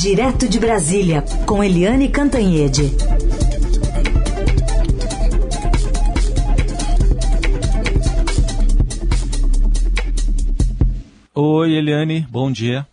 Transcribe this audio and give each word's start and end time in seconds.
Direto 0.00 0.48
de 0.48 0.60
Brasília, 0.60 1.24
com 1.44 1.62
Eliane 1.62 2.08
Cantanhede. 2.08 2.82
Oi, 11.34 11.72
Eliane, 11.72 12.24
bom 12.30 12.52
dia. 12.52 12.86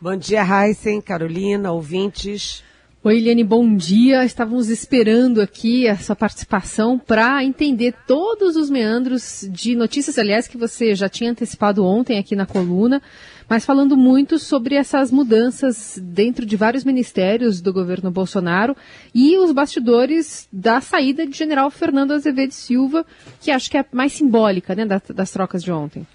Bom 0.00 0.14
dia, 0.14 0.44
Heisen, 0.44 1.00
Carolina, 1.00 1.72
ouvintes. 1.72 2.62
Oi, 3.02 3.16
Eliane, 3.16 3.42
bom 3.42 3.74
dia. 3.74 4.24
Estávamos 4.24 4.68
esperando 4.68 5.40
aqui 5.40 5.88
a 5.88 5.96
sua 5.96 6.14
participação 6.14 6.96
para 6.96 7.42
entender 7.42 7.92
todos 8.06 8.54
os 8.54 8.70
meandros 8.70 9.44
de 9.50 9.74
notícias, 9.74 10.16
aliás, 10.16 10.46
que 10.46 10.56
você 10.56 10.94
já 10.94 11.08
tinha 11.08 11.32
antecipado 11.32 11.84
ontem 11.84 12.20
aqui 12.20 12.36
na 12.36 12.46
coluna, 12.46 13.02
mas 13.48 13.64
falando 13.64 13.96
muito 13.96 14.38
sobre 14.38 14.74
essas 14.74 15.10
mudanças 15.10 15.98
dentro 16.02 16.46
de 16.46 16.56
vários 16.56 16.84
ministérios 16.84 17.60
do 17.60 17.72
governo 17.72 18.10
Bolsonaro 18.10 18.76
e 19.14 19.38
os 19.38 19.52
bastidores 19.52 20.48
da 20.52 20.80
saída 20.80 21.26
de 21.26 21.36
general 21.36 21.70
Fernando 21.70 22.12
Azevedo 22.12 22.52
Silva, 22.52 23.04
que 23.40 23.50
acho 23.50 23.70
que 23.70 23.78
é 23.78 23.84
mais 23.92 24.12
simbólica 24.12 24.74
né, 24.74 24.84
das, 24.84 25.02
das 25.14 25.30
trocas 25.30 25.62
de 25.62 25.72
ontem. 25.72 26.06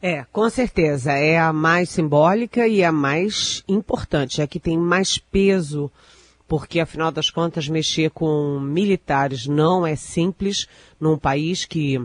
É, 0.00 0.24
com 0.32 0.50
certeza. 0.50 1.12
É 1.12 1.38
a 1.38 1.52
mais 1.52 1.90
simbólica 1.90 2.66
e 2.66 2.82
a 2.82 2.90
mais 2.90 3.62
importante. 3.68 4.40
É 4.40 4.44
a 4.44 4.48
que 4.48 4.58
tem 4.58 4.76
mais 4.76 5.16
peso 5.16 5.90
porque 6.52 6.80
afinal 6.80 7.10
das 7.10 7.30
contas 7.30 7.66
mexer 7.66 8.10
com 8.10 8.60
militares 8.60 9.46
não 9.46 9.86
é 9.86 9.96
simples 9.96 10.68
num 11.00 11.16
país 11.16 11.64
que 11.64 11.98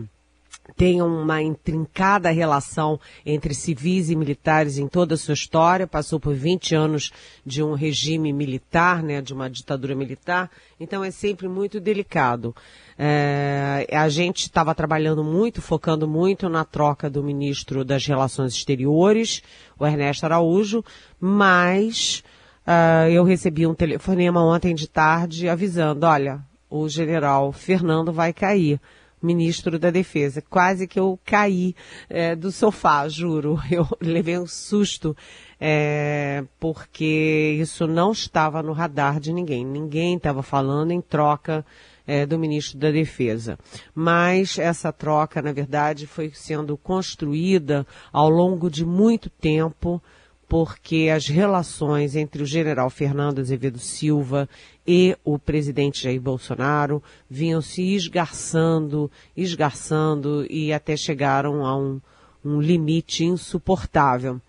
tem 0.78 1.02
uma 1.02 1.42
intrincada 1.42 2.30
relação 2.30 3.00
entre 3.26 3.52
civis 3.52 4.10
e 4.10 4.14
militares 4.16 4.78
em 4.78 4.86
toda 4.86 5.14
a 5.14 5.18
sua 5.18 5.34
história, 5.34 5.88
passou 5.88 6.20
por 6.20 6.32
20 6.32 6.72
anos 6.76 7.10
de 7.44 7.64
um 7.64 7.74
regime 7.74 8.32
militar, 8.32 9.02
né, 9.02 9.20
de 9.20 9.34
uma 9.34 9.50
ditadura 9.50 9.96
militar, 9.96 10.48
então 10.78 11.02
é 11.02 11.10
sempre 11.10 11.48
muito 11.48 11.80
delicado. 11.80 12.54
É, 12.96 13.88
a 13.90 14.08
gente 14.08 14.42
estava 14.42 14.72
trabalhando 14.72 15.24
muito, 15.24 15.60
focando 15.60 16.06
muito 16.06 16.48
na 16.48 16.64
troca 16.64 17.10
do 17.10 17.24
ministro 17.24 17.84
das 17.84 18.06
Relações 18.06 18.54
Exteriores, 18.54 19.42
o 19.76 19.84
Ernesto 19.84 20.26
Araújo, 20.26 20.84
mas 21.20 22.22
Uh, 22.68 23.08
eu 23.08 23.24
recebi 23.24 23.66
um 23.66 23.72
telefonema 23.72 24.44
ontem 24.44 24.74
de 24.74 24.86
tarde 24.86 25.48
avisando, 25.48 26.04
olha, 26.04 26.44
o 26.68 26.86
general 26.86 27.50
Fernando 27.50 28.12
vai 28.12 28.30
cair, 28.30 28.78
ministro 29.22 29.78
da 29.78 29.90
Defesa. 29.90 30.42
Quase 30.42 30.86
que 30.86 30.98
eu 30.98 31.18
caí 31.24 31.74
é, 32.08 32.34
do 32.34 32.50
sofá, 32.50 33.08
juro. 33.08 33.58
Eu 33.70 33.86
levei 34.00 34.38
um 34.38 34.46
susto, 34.46 35.16
é, 35.60 36.44
porque 36.58 37.56
isso 37.60 37.86
não 37.86 38.12
estava 38.12 38.62
no 38.62 38.72
radar 38.72 39.20
de 39.20 39.32
ninguém. 39.32 39.64
Ninguém 39.64 40.16
estava 40.16 40.42
falando 40.42 40.92
em 40.92 41.00
troca 41.00 41.64
é, 42.06 42.24
do 42.24 42.38
ministro 42.38 42.78
da 42.78 42.90
Defesa. 42.90 43.58
Mas 43.94 44.58
essa 44.58 44.90
troca, 44.90 45.42
na 45.42 45.52
verdade, 45.52 46.06
foi 46.06 46.30
sendo 46.32 46.76
construída 46.76 47.86
ao 48.10 48.30
longo 48.30 48.70
de 48.70 48.84
muito 48.84 49.28
tempo 49.28 50.02
porque 50.48 51.10
as 51.14 51.26
relações 51.26 52.16
entre 52.16 52.42
o 52.42 52.46
general 52.46 52.88
Fernando 52.88 53.40
Azevedo 53.40 53.78
Silva 53.78 54.48
e 54.86 55.14
o 55.22 55.38
presidente 55.38 56.02
Jair 56.02 56.20
Bolsonaro 56.20 57.02
vinham 57.28 57.60
se 57.60 57.94
esgarçando, 57.94 59.10
esgarçando 59.36 60.46
e 60.48 60.72
até 60.72 60.96
chegaram 60.96 61.66
a 61.66 61.76
um, 61.76 62.00
um 62.42 62.60
limite 62.60 63.24
insuportável. 63.24 64.40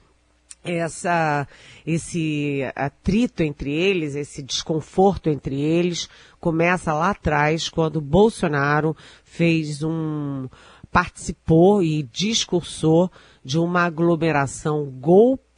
Essa, 0.63 1.47
esse 1.85 2.61
atrito 2.75 3.43
entre 3.43 3.71
eles, 3.71 4.15
esse 4.15 4.41
desconforto 4.41 5.29
entre 5.29 5.59
eles, 5.59 6.07
começa 6.39 6.93
lá 6.93 7.11
atrás, 7.11 7.69
quando 7.69 8.01
Bolsonaro 8.01 8.95
fez 9.23 9.83
um, 9.83 10.47
participou 10.91 11.81
e 11.81 12.03
discursou 12.03 13.11
de 13.43 13.57
uma 13.57 13.83
aglomeração 13.83 14.85
golpista 14.85 15.48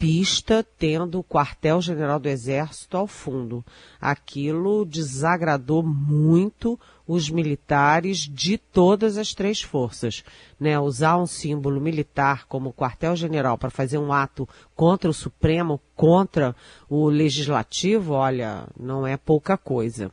tendo 0.80 1.20
o 1.20 1.24
quartel-general 1.24 2.20
do 2.20 2.28
Exército 2.28 2.98
ao 2.98 3.06
fundo. 3.06 3.64
Aquilo 4.00 4.84
desagradou 4.84 5.84
muito 5.84 6.80
os 7.08 7.30
militares 7.30 8.20
de 8.20 8.58
todas 8.58 9.18
as 9.18 9.34
três 9.34 9.62
forças. 9.62 10.24
Né? 10.60 10.80
Usar 10.80 11.18
um 11.18 11.28
símbolo 11.28 11.80
militar 11.80 12.48
como 12.48 12.74
quartel-general 12.74 13.58
para 13.58 13.70
fazer 13.70 14.00
um 14.00 14.12
ato 14.12 14.48
contra 14.76 15.10
o 15.10 15.14
Supremo, 15.14 15.80
contra 15.96 16.56
o 16.90 17.08
Legislativo, 17.08 18.14
olha, 18.14 18.68
não 18.80 19.06
é 19.06 19.18
pouca 19.18 19.56
coisa. 19.56 20.12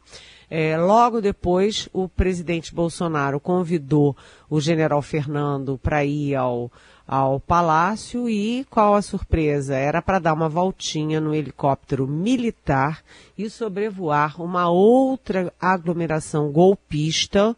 É, 0.51 0.79
logo 0.79 1.21
depois, 1.21 1.89
o 1.93 2.09
presidente 2.09 2.75
Bolsonaro 2.75 3.39
convidou 3.39 4.17
o 4.49 4.61
general 4.61 5.03
Fernando 5.03 5.79
para 5.79 6.05
ir 6.05 6.35
ao, 6.35 6.73
ao 7.09 7.41
palácio 7.41 8.29
e 8.29 8.67
qual 8.69 8.95
a 8.95 9.01
surpresa? 9.01 9.75
Era 9.75 10.03
para 10.03 10.19
dar 10.19 10.35
uma 10.35 10.49
voltinha 10.49 11.19
no 11.19 11.35
helicóptero 11.35 12.07
militar 12.07 13.03
e 13.37 13.49
sobrevoar 13.49 14.41
uma 14.43 14.69
outra 14.69 15.51
aglomeração 15.59 16.53
golpista, 16.53 17.57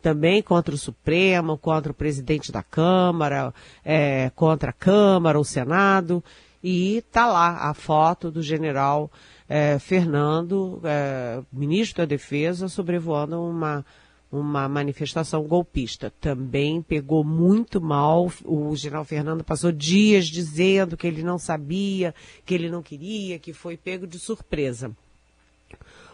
também 0.00 0.42
contra 0.42 0.74
o 0.74 0.78
Supremo, 0.78 1.58
contra 1.58 1.92
o 1.92 1.94
presidente 1.94 2.50
da 2.50 2.62
Câmara, 2.62 3.52
é, 3.84 4.30
contra 4.34 4.70
a 4.70 4.72
Câmara, 4.72 5.38
o 5.38 5.44
Senado, 5.44 6.24
e 6.64 7.04
tá 7.12 7.26
lá 7.26 7.68
a 7.68 7.74
foto 7.74 8.30
do 8.30 8.42
general 8.42 9.10
é, 9.46 9.78
Fernando, 9.78 10.80
é, 10.84 11.42
ministro 11.52 11.98
da 11.98 12.06
Defesa, 12.06 12.68
sobrevoando 12.68 13.42
uma, 13.42 13.84
uma 14.30 14.68
manifestação 14.68 15.42
golpista. 15.44 16.12
Também 16.20 16.82
pegou 16.82 17.24
muito 17.24 17.80
mal. 17.80 18.30
O 18.44 18.74
general 18.76 19.04
Fernando 19.04 19.42
passou 19.42 19.72
dias 19.72 20.26
dizendo 20.26 20.96
que 20.96 21.06
ele 21.06 21.22
não 21.22 21.38
sabia, 21.38 22.14
que 22.44 22.54
ele 22.54 22.70
não 22.70 22.82
queria, 22.82 23.38
que 23.38 23.52
foi 23.52 23.76
pego 23.76 24.06
de 24.06 24.18
surpresa. 24.18 24.90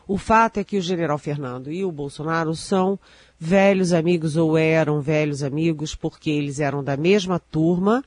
O 0.06 0.18
fato 0.18 0.58
é 0.58 0.64
que 0.64 0.76
o 0.76 0.82
general 0.82 1.16
Fernando 1.16 1.72
e 1.72 1.84
o 1.84 1.90
Bolsonaro 1.90 2.54
são 2.54 2.98
velhos 3.38 3.92
amigos 3.92 4.36
ou 4.36 4.56
eram 4.56 5.00
velhos 5.00 5.42
amigos 5.42 5.94
porque 5.94 6.30
eles 6.30 6.60
eram 6.60 6.84
da 6.84 6.96
mesma 6.96 7.38
turma 7.38 8.04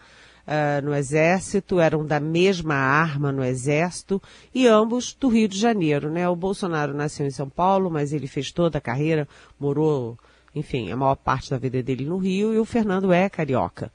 uh, 0.48 0.84
no 0.84 0.96
Exército, 0.96 1.80
eram 1.80 2.06
da 2.06 2.20
mesma 2.20 2.76
arma 2.76 3.32
no 3.32 3.44
Exército 3.44 4.22
e 4.56 4.68
ambos 4.68 5.14
do 5.14 5.28
Rio 5.28 5.48
de 5.48 5.60
Janeiro, 5.60 6.10
né? 6.10 6.28
O 6.28 6.36
Bolsonaro 6.36 6.94
nasceu 6.94 7.28
em 7.28 7.32
São 7.32 7.50
Paulo, 7.50 7.92
mas 7.92 8.14
ele 8.14 8.28
fez 8.28 8.52
toda 8.52 8.78
a 8.78 8.82
carreira, 8.82 9.28
morou, 9.60 10.18
enfim, 10.56 10.92
a 10.92 10.96
maior 10.96 11.16
parte 11.16 11.50
da 11.50 11.58
vida 11.58 11.84
dele 11.84 12.06
no 12.06 12.18
Rio 12.18 12.54
e 12.54 12.58
o 12.58 12.66
Fernando 12.66 13.12
é 13.12 13.30
carioca, 13.30 13.92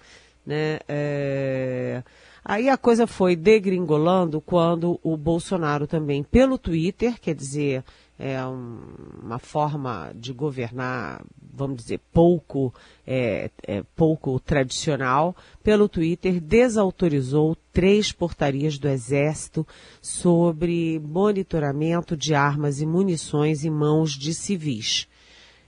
né? 0.46 0.78
É... 0.88 2.02
Aí 2.44 2.68
a 2.68 2.76
coisa 2.76 3.06
foi 3.06 3.36
degringolando 3.36 4.40
quando 4.40 4.98
o 5.02 5.16
Bolsonaro 5.16 5.86
também, 5.86 6.24
pelo 6.24 6.58
Twitter, 6.58 7.20
quer 7.20 7.36
dizer, 7.36 7.84
é 8.18 8.44
um, 8.46 8.78
uma 9.22 9.38
forma 9.38 10.12
de 10.14 10.32
governar 10.32 11.24
vamos 11.52 11.82
dizer, 11.82 12.00
pouco, 12.12 12.72
é, 13.06 13.50
é, 13.66 13.82
pouco 13.94 14.40
tradicional, 14.40 15.36
pelo 15.62 15.88
Twitter 15.88 16.40
desautorizou 16.40 17.56
três 17.72 18.10
portarias 18.10 18.78
do 18.78 18.88
Exército 18.88 19.66
sobre 20.00 20.98
monitoramento 21.00 22.16
de 22.16 22.34
armas 22.34 22.80
e 22.80 22.86
munições 22.86 23.64
em 23.64 23.70
mãos 23.70 24.12
de 24.12 24.32
civis. 24.32 25.06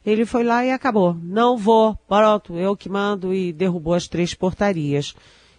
Ele 0.05 0.27
foi 0.27 0.45
lá 0.45 0.65
e 0.65 0.71
acabou. 0.71 1.15
Não 1.15 1.57
vou, 1.57 1.97
pronto, 2.09 2.59
eu 2.59 2.77
que 2.77 2.89
mando 2.89 3.33
e 3.33 3.53
derrubou 3.53 3.95
as 3.95 4.09
três 4.09 4.35
portarias. 4.35 5.15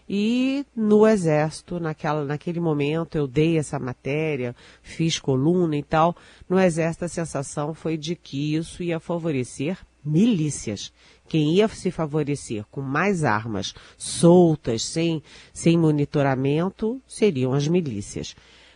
E 0.07 0.65
no 0.75 1.07
Exército, 1.07 1.79
naquela, 1.79 2.23
naquele 2.23 2.59
momento, 2.59 3.17
eu 3.17 3.27
dei 3.27 3.57
essa 3.57 3.79
matéria, 3.79 4.55
fiz 4.81 5.19
coluna 5.19 5.75
e 5.75 5.83
tal. 5.83 6.15
No 6.47 6.59
Exército, 6.59 7.05
a 7.05 7.09
sensação 7.09 7.73
foi 7.73 7.97
de 7.97 8.15
que 8.15 8.55
isso 8.55 8.83
ia 8.83 8.99
favorecer 8.99 9.77
milícias. 10.03 10.93
Quem 11.27 11.55
ia 11.55 11.67
se 11.67 11.89
favorecer 11.89 12.65
com 12.69 12.81
mais 12.81 13.23
armas 13.23 13.73
soltas, 13.97 14.83
sem, 14.83 15.23
sem 15.51 15.75
monitoramento, 15.75 17.01
seriam 17.07 17.53
as 17.53 17.67
milícias. 17.67 18.35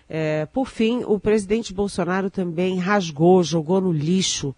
É, 0.09 0.47
por 0.47 0.67
fim, 0.67 1.03
o 1.05 1.19
presidente 1.19 1.71
Bolsonaro 1.71 2.31
também 2.31 2.79
rasgou, 2.79 3.43
jogou 3.43 3.79
no 3.79 3.91
lixo 3.91 4.55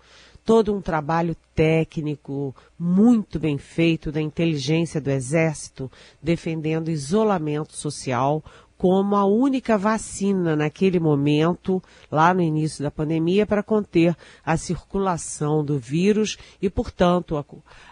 todo 0.51 0.75
um 0.75 0.81
trabalho 0.81 1.33
técnico 1.56 2.53
muito 2.77 3.39
bem 3.39 3.57
feito 3.57 4.12
da 4.12 4.19
inteligência 4.19 5.00
do 5.00 5.09
Exército, 5.09 5.89
defendendo 6.21 6.92
isolamento 6.92 7.74
social 7.74 8.44
como 8.77 9.15
a 9.15 9.24
única 9.24 9.77
vacina 9.77 10.53
naquele 10.53 11.00
momento, 11.00 11.81
lá 12.12 12.33
no 12.33 12.42
início 12.42 12.83
da 12.83 12.92
pandemia, 12.92 13.45
para 13.45 13.63
conter 13.63 14.13
a 14.45 14.57
circulação 14.57 15.63
do 15.63 15.80
vírus 15.80 16.38
e, 16.62 16.69
portanto, 16.69 17.38
a, 17.38 17.45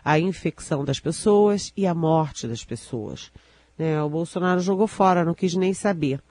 a 0.04 0.20
infecção 0.20 0.84
das 0.84 1.00
pessoas 1.00 1.72
e 1.78 1.88
a 1.88 1.96
morte 1.96 2.46
das 2.46 2.66
pessoas. 2.66 3.32
Né? 3.78 4.04
O 4.04 4.10
Bolsonaro 4.10 4.60
jogou 4.60 4.86
fora, 4.86 5.24
não 5.24 5.34
quis 5.34 5.56
nem 5.56 5.74
saber. 5.74 6.22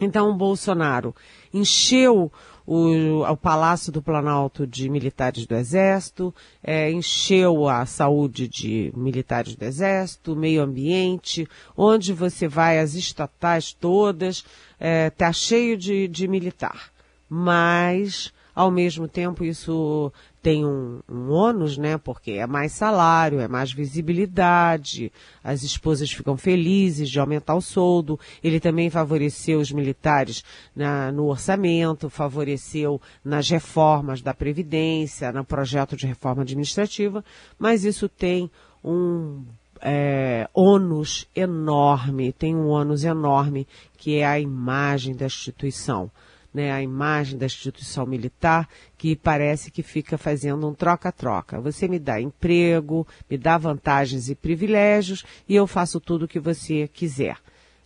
Então, 0.00 0.30
o 0.30 0.34
Bolsonaro 0.34 1.14
encheu 1.52 2.32
o, 2.74 3.30
o, 3.30 3.36
Palácio 3.36 3.92
do 3.92 4.00
Planalto 4.00 4.66
de 4.66 4.88
militares 4.88 5.44
do 5.46 5.54
Exército, 5.54 6.34
é, 6.62 6.90
encheu 6.90 7.68
a 7.68 7.84
saúde 7.84 8.48
de 8.48 8.90
militares 8.96 9.54
do 9.54 9.62
Exército, 9.62 10.34
meio 10.34 10.62
ambiente, 10.62 11.46
onde 11.76 12.14
você 12.14 12.48
vai, 12.48 12.78
as 12.78 12.94
estatais 12.94 13.74
todas, 13.74 14.36
está 14.36 14.46
é, 14.80 15.10
tá 15.10 15.32
cheio 15.32 15.76
de, 15.76 16.08
de 16.08 16.26
militar. 16.26 16.90
Mas, 17.28 18.32
ao 18.54 18.70
mesmo 18.70 19.06
tempo, 19.06 19.44
isso 19.44 20.10
tem 20.42 20.66
um, 20.66 21.00
um 21.08 21.30
ônus, 21.30 21.78
né? 21.78 21.96
Porque 21.96 22.32
é 22.32 22.46
mais 22.46 22.72
salário, 22.72 23.38
é 23.38 23.46
mais 23.46 23.72
visibilidade, 23.72 25.12
as 25.42 25.62
esposas 25.62 26.10
ficam 26.10 26.36
felizes 26.36 27.08
de 27.08 27.20
aumentar 27.20 27.54
o 27.54 27.60
soldo. 27.60 28.18
Ele 28.42 28.58
também 28.58 28.90
favoreceu 28.90 29.60
os 29.60 29.70
militares 29.70 30.42
na, 30.74 31.12
no 31.12 31.26
orçamento, 31.26 32.10
favoreceu 32.10 33.00
nas 33.24 33.48
reformas 33.48 34.20
da 34.20 34.34
Previdência, 34.34 35.30
no 35.30 35.44
projeto 35.44 35.96
de 35.96 36.06
reforma 36.06 36.42
administrativa, 36.42 37.24
mas 37.56 37.84
isso 37.84 38.08
tem 38.08 38.50
um 38.84 39.44
é, 39.80 40.48
ônus 40.52 41.28
enorme, 41.36 42.32
tem 42.32 42.56
um 42.56 42.66
ônus 42.66 43.04
enorme 43.04 43.66
que 43.96 44.16
é 44.16 44.26
a 44.26 44.40
imagem 44.40 45.14
da 45.14 45.26
instituição 45.26 46.10
né, 46.52 46.70
a 46.70 46.82
imagem 46.82 47.38
da 47.38 47.46
instituição 47.46 48.06
militar, 48.06 48.68
que 48.98 49.16
parece 49.16 49.70
que 49.70 49.82
fica 49.82 50.18
fazendo 50.18 50.68
um 50.68 50.74
troca-troca. 50.74 51.60
Você 51.60 51.88
me 51.88 51.98
dá 51.98 52.20
emprego, 52.20 53.06
me 53.30 53.38
dá 53.38 53.56
vantagens 53.56 54.28
e 54.28 54.34
privilégios 54.34 55.24
e 55.48 55.54
eu 55.54 55.66
faço 55.66 56.00
tudo 56.00 56.24
o 56.24 56.28
que 56.28 56.38
você 56.38 56.88
quiser. 56.88 57.38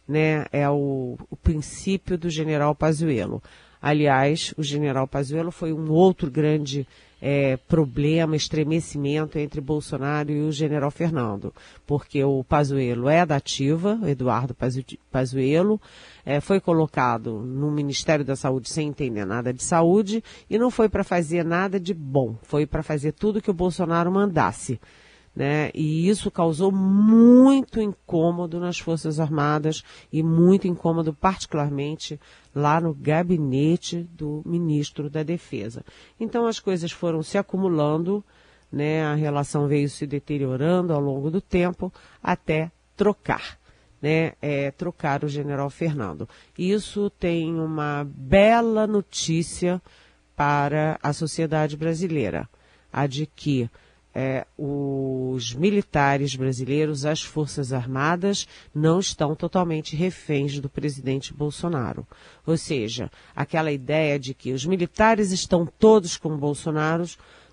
Né? 0.08 0.46
É 0.52 0.68
o, 0.68 1.16
o 1.30 1.36
princípio 1.36 2.18
do 2.18 2.30
general 2.30 2.74
Pazuello. 2.74 3.42
Aliás, 3.80 4.52
o 4.56 4.62
general 4.62 5.06
Pazuello 5.06 5.50
foi 5.50 5.72
um 5.72 5.90
outro 5.90 6.30
grande 6.30 6.86
é, 7.28 7.56
problema, 7.56 8.36
estremecimento 8.36 9.36
entre 9.36 9.60
Bolsonaro 9.60 10.30
e 10.30 10.42
o 10.42 10.52
general 10.52 10.92
Fernando, 10.92 11.52
porque 11.84 12.22
o 12.22 12.44
Pazuello 12.44 13.08
é 13.08 13.26
da 13.26 13.34
ativa, 13.34 13.98
Eduardo 14.06 14.56
Pazuello, 15.10 15.80
é, 16.24 16.38
foi 16.38 16.60
colocado 16.60 17.40
no 17.40 17.68
Ministério 17.68 18.24
da 18.24 18.36
Saúde 18.36 18.70
sem 18.70 18.86
entender 18.86 19.24
nada 19.24 19.52
de 19.52 19.64
saúde 19.64 20.22
e 20.48 20.56
não 20.56 20.70
foi 20.70 20.88
para 20.88 21.02
fazer 21.02 21.44
nada 21.44 21.80
de 21.80 21.92
bom, 21.92 22.36
foi 22.44 22.64
para 22.64 22.84
fazer 22.84 23.10
tudo 23.10 23.42
que 23.42 23.50
o 23.50 23.54
Bolsonaro 23.54 24.12
mandasse. 24.12 24.78
Né? 25.36 25.70
E 25.74 26.08
isso 26.08 26.30
causou 26.30 26.72
muito 26.72 27.78
incômodo 27.78 28.58
nas 28.58 28.78
Forças 28.78 29.20
Armadas 29.20 29.84
e 30.10 30.22
muito 30.22 30.66
incômodo 30.66 31.12
particularmente 31.12 32.18
lá 32.54 32.80
no 32.80 32.94
gabinete 32.94 34.08
do 34.14 34.42
ministro 34.46 35.10
da 35.10 35.22
Defesa. 35.22 35.84
Então 36.18 36.46
as 36.46 36.58
coisas 36.58 36.90
foram 36.90 37.22
se 37.22 37.36
acumulando, 37.36 38.24
né? 38.72 39.04
A 39.04 39.14
relação 39.14 39.68
veio 39.68 39.90
se 39.90 40.06
deteriorando 40.06 40.94
ao 40.94 41.00
longo 41.00 41.30
do 41.30 41.42
tempo 41.42 41.92
até 42.22 42.72
trocar, 42.96 43.58
né? 44.00 44.32
É, 44.40 44.70
trocar 44.70 45.22
o 45.22 45.28
General 45.28 45.68
Fernando. 45.68 46.26
Isso 46.56 47.10
tem 47.10 47.60
uma 47.60 48.06
bela 48.08 48.86
notícia 48.86 49.82
para 50.34 50.98
a 51.02 51.12
sociedade 51.12 51.76
brasileira, 51.76 52.48
a 52.90 53.06
de 53.06 53.26
que 53.26 53.68
é, 54.18 54.46
os 54.56 55.52
militares 55.52 56.34
brasileiros, 56.34 57.04
as 57.04 57.20
Forças 57.20 57.70
Armadas, 57.70 58.48
não 58.74 58.98
estão 58.98 59.34
totalmente 59.34 59.94
reféns 59.94 60.58
do 60.58 60.70
presidente 60.70 61.34
Bolsonaro. 61.34 62.06
Ou 62.46 62.56
seja, 62.56 63.10
aquela 63.34 63.70
ideia 63.70 64.18
de 64.18 64.32
que 64.32 64.54
os 64.54 64.64
militares 64.64 65.32
estão 65.32 65.66
todos 65.66 66.16
com 66.16 66.34
Bolsonaro, 66.34 67.04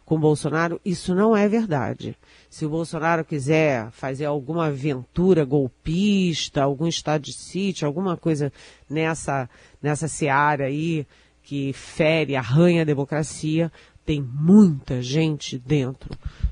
com 0.05 0.17
Bolsonaro, 0.17 0.79
isso 0.85 1.13
não 1.13 1.35
é 1.35 1.49
verdade. 1.49 2.15
Se 2.49 2.65
o 2.65 2.69
Bolsonaro 2.69 3.25
quiser 3.25 3.91
fazer 3.91 4.23
alguma 4.23 4.67
aventura 4.67 5.43
golpista, 5.43 6.63
algum 6.63 6.87
estado 6.87 7.23
de 7.23 7.33
sítio, 7.33 7.85
alguma 7.85 8.15
coisa 8.15 8.53
nessa, 8.89 9.49
nessa 9.81 10.07
seara 10.07 10.67
aí 10.67 11.05
que 11.43 11.73
fere, 11.73 12.37
arranha 12.37 12.83
a 12.83 12.85
democracia, 12.85 13.69
tem 14.05 14.21
muita 14.21 15.01
gente 15.01 15.57
dentro 15.57 16.09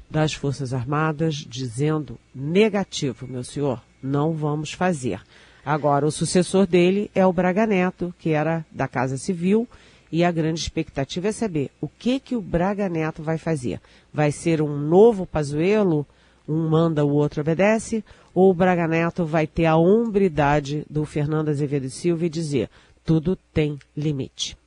das 0.09 0.33
Forças 0.33 0.73
Armadas 0.73 1.35
dizendo 1.35 2.17
negativo, 2.33 3.27
meu 3.27 3.43
senhor, 3.43 3.81
não 4.01 4.33
vamos 4.33 4.73
fazer. 4.73 5.21
Agora, 5.65 6.05
o 6.05 6.11
sucessor 6.11 6.65
dele 6.65 7.11
é 7.13 7.25
o 7.25 7.33
Braga 7.33 7.67
Neto, 7.67 8.13
que 8.17 8.31
era 8.31 8.65
da 8.71 8.87
Casa 8.87 9.17
Civil, 9.17 9.67
e 10.11 10.23
a 10.23 10.31
grande 10.31 10.59
expectativa 10.59 11.27
é 11.27 11.31
saber 11.31 11.71
o 11.79 11.87
que 11.87 12.19
que 12.19 12.35
o 12.35 12.41
Braga 12.41 12.89
Neto 12.89 13.23
vai 13.23 13.37
fazer. 13.37 13.79
Vai 14.13 14.31
ser 14.31 14.61
um 14.61 14.77
novo 14.77 15.25
Pazuello, 15.25 16.05
um 16.47 16.67
manda, 16.67 17.05
o 17.05 17.13
outro 17.13 17.41
obedece, 17.41 18.03
ou 18.33 18.49
o 18.49 18.53
Braga 18.53 18.87
Neto 18.87 19.23
vai 19.23 19.47
ter 19.47 19.65
a 19.65 19.77
hombridade 19.77 20.85
do 20.89 21.05
Fernando 21.05 21.49
Azevedo 21.49 21.89
Silva 21.89 22.25
e 22.25 22.29
dizer 22.29 22.69
tudo 23.05 23.37
tem 23.53 23.79
limite. 23.95 24.57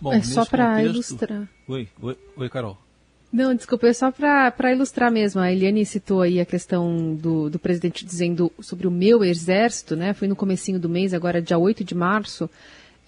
Bom, 0.00 0.12
é 0.12 0.22
só 0.22 0.44
para 0.44 0.82
ilustrar. 0.82 1.48
Oi, 1.68 1.88
oi, 2.00 2.16
oi, 2.36 2.48
Carol. 2.48 2.78
Não, 3.32 3.54
desculpa, 3.54 3.86
é 3.86 3.92
só 3.92 4.10
para 4.10 4.72
ilustrar 4.72 5.12
mesmo. 5.12 5.40
A 5.40 5.52
Eliane 5.52 5.86
citou 5.86 6.22
aí 6.22 6.40
a 6.40 6.44
questão 6.44 7.14
do, 7.14 7.48
do 7.48 7.58
presidente 7.58 8.04
dizendo 8.04 8.50
sobre 8.60 8.88
o 8.88 8.90
meu 8.90 9.22
exército, 9.22 9.94
né? 9.94 10.12
Foi 10.12 10.26
no 10.26 10.34
comecinho 10.34 10.80
do 10.80 10.88
mês, 10.88 11.14
agora 11.14 11.40
dia 11.40 11.56
8 11.56 11.84
de 11.84 11.94
março, 11.94 12.50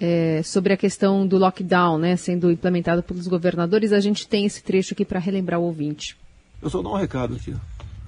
é, 0.01 0.41
sobre 0.45 0.73
a 0.73 0.77
questão 0.77 1.27
do 1.27 1.39
lockdown, 1.39 1.99
né? 1.99 2.15
Sendo 2.15 2.53
implementado 2.53 3.03
pelos 3.03 3.27
governadores. 3.27 3.93
A 3.93 3.99
gente 3.99 4.29
tem 4.29 4.45
esse 4.45 4.63
trecho 4.63 4.95
aqui 4.95 5.05
para 5.05 5.19
relembrar 5.19 5.59
o 5.59 5.65
ouvinte. 5.65 6.17
Eu 6.63 6.71
só 6.71 6.81
dou 6.81 6.95
um 6.95 6.99
recado 6.99 7.35
aqui. 7.35 7.57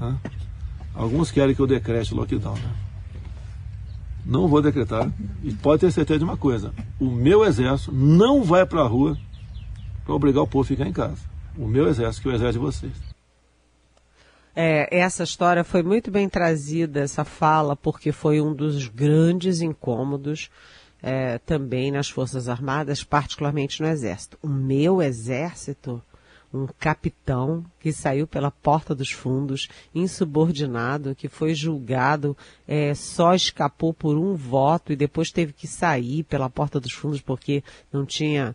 Né? 0.00 0.16
Alguns 0.94 1.32
querem 1.32 1.52
que 1.52 1.60
eu 1.60 1.66
decrete 1.66 2.14
o 2.14 2.16
lockdown, 2.16 2.54
né? 2.54 2.93
Não 4.24 4.48
vou 4.48 4.62
decretar. 4.62 5.12
E 5.42 5.52
pode 5.52 5.80
ter 5.80 5.92
certeza 5.92 6.18
de 6.18 6.24
uma 6.24 6.36
coisa: 6.36 6.72
o 6.98 7.10
meu 7.10 7.44
exército 7.44 7.92
não 7.92 8.42
vai 8.42 8.64
para 8.64 8.80
a 8.80 8.86
rua 8.86 9.16
para 10.04 10.14
obrigar 10.14 10.42
o 10.42 10.46
povo 10.46 10.64
a 10.64 10.68
ficar 10.68 10.86
em 10.86 10.92
casa 10.92 11.34
o 11.56 11.66
meu 11.66 11.88
exército, 11.88 12.22
que 12.22 12.28
é 12.28 12.32
o 12.32 12.34
exército 12.34 12.58
de 12.60 12.66
vocês. 12.66 12.92
É, 14.56 14.98
essa 14.98 15.24
história 15.24 15.64
foi 15.64 15.82
muito 15.82 16.10
bem 16.10 16.28
trazida, 16.28 17.00
essa 17.00 17.24
fala, 17.24 17.74
porque 17.74 18.12
foi 18.12 18.40
um 18.40 18.54
dos 18.54 18.86
grandes 18.86 19.60
incômodos 19.60 20.48
é, 21.02 21.38
também 21.38 21.90
nas 21.90 22.08
Forças 22.08 22.48
Armadas, 22.48 23.02
particularmente 23.02 23.80
no 23.82 23.88
Exército. 23.88 24.38
O 24.40 24.48
meu 24.48 25.02
Exército, 25.02 26.00
um 26.54 26.68
capitão 26.78 27.64
que 27.80 27.92
saiu 27.92 28.26
pela 28.26 28.50
porta 28.50 28.94
dos 28.94 29.10
fundos, 29.10 29.68
insubordinado, 29.92 31.14
que 31.14 31.28
foi 31.28 31.54
julgado, 31.54 32.36
é, 32.66 32.94
só 32.94 33.34
escapou 33.34 33.92
por 33.92 34.16
um 34.16 34.34
voto 34.34 34.92
e 34.92 34.96
depois 34.96 35.32
teve 35.32 35.52
que 35.52 35.66
sair 35.66 36.22
pela 36.22 36.48
porta 36.48 36.78
dos 36.78 36.92
fundos 36.92 37.20
porque 37.20 37.62
não 37.92 38.06
tinha 38.06 38.54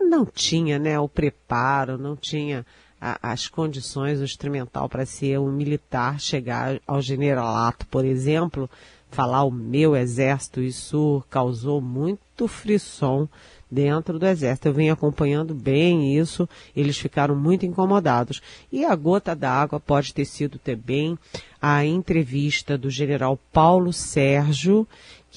não 0.00 0.24
tinha 0.24 0.78
né, 0.78 0.98
o 0.98 1.08
preparo, 1.08 1.98
não 1.98 2.16
tinha 2.16 2.64
a, 3.00 3.32
as 3.32 3.46
condições, 3.46 4.20
o 4.20 4.24
instrumental 4.24 4.88
para 4.88 5.04
ser 5.04 5.38
um 5.38 5.52
militar, 5.52 6.20
chegar 6.20 6.80
ao 6.86 7.00
generalato, 7.00 7.86
por 7.86 8.04
exemplo, 8.04 8.70
falar 9.10 9.44
o 9.44 9.50
meu 9.50 9.96
exército, 9.96 10.60
isso 10.60 11.22
causou 11.30 11.80
muito 11.80 12.46
frisson 12.48 13.28
dentro 13.70 14.18
do 14.18 14.26
exército. 14.26 14.68
Eu 14.68 14.74
venho 14.74 14.92
acompanhando 14.92 15.54
bem 15.54 16.16
isso, 16.16 16.48
eles 16.74 16.98
ficaram 16.98 17.36
muito 17.36 17.66
incomodados. 17.66 18.40
E 18.72 18.84
a 18.84 18.94
gota 18.94 19.34
d'água 19.34 19.78
pode 19.78 20.12
ter 20.14 20.24
sido 20.24 20.58
também 20.58 21.18
a 21.60 21.84
entrevista 21.84 22.78
do 22.78 22.88
general 22.88 23.38
Paulo 23.52 23.92
Sérgio, 23.92 24.86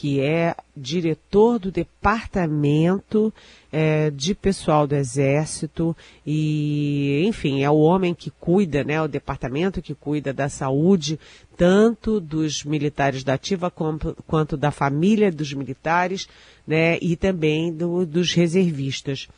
que 0.01 0.19
é 0.19 0.55
diretor 0.75 1.59
do 1.59 1.71
departamento 1.71 3.31
é, 3.71 4.09
de 4.09 4.33
pessoal 4.33 4.87
do 4.87 4.95
Exército 4.95 5.95
e, 6.25 7.23
enfim, 7.27 7.61
é 7.61 7.69
o 7.69 7.77
homem 7.77 8.15
que 8.15 8.31
cuida, 8.31 8.83
né, 8.83 8.99
o 8.99 9.07
departamento 9.07 9.79
que 9.79 9.93
cuida 9.93 10.33
da 10.33 10.49
saúde 10.49 11.19
tanto 11.55 12.19
dos 12.19 12.63
militares 12.63 13.23
da 13.23 13.35
ativa 13.35 13.69
quanto, 13.69 14.17
quanto 14.25 14.57
da 14.57 14.71
família 14.71 15.31
dos 15.31 15.53
militares, 15.53 16.27
né, 16.65 16.97
e 16.99 17.15
também 17.15 17.71
do, 17.71 18.03
dos 18.03 18.33
reservistas, 18.33 19.29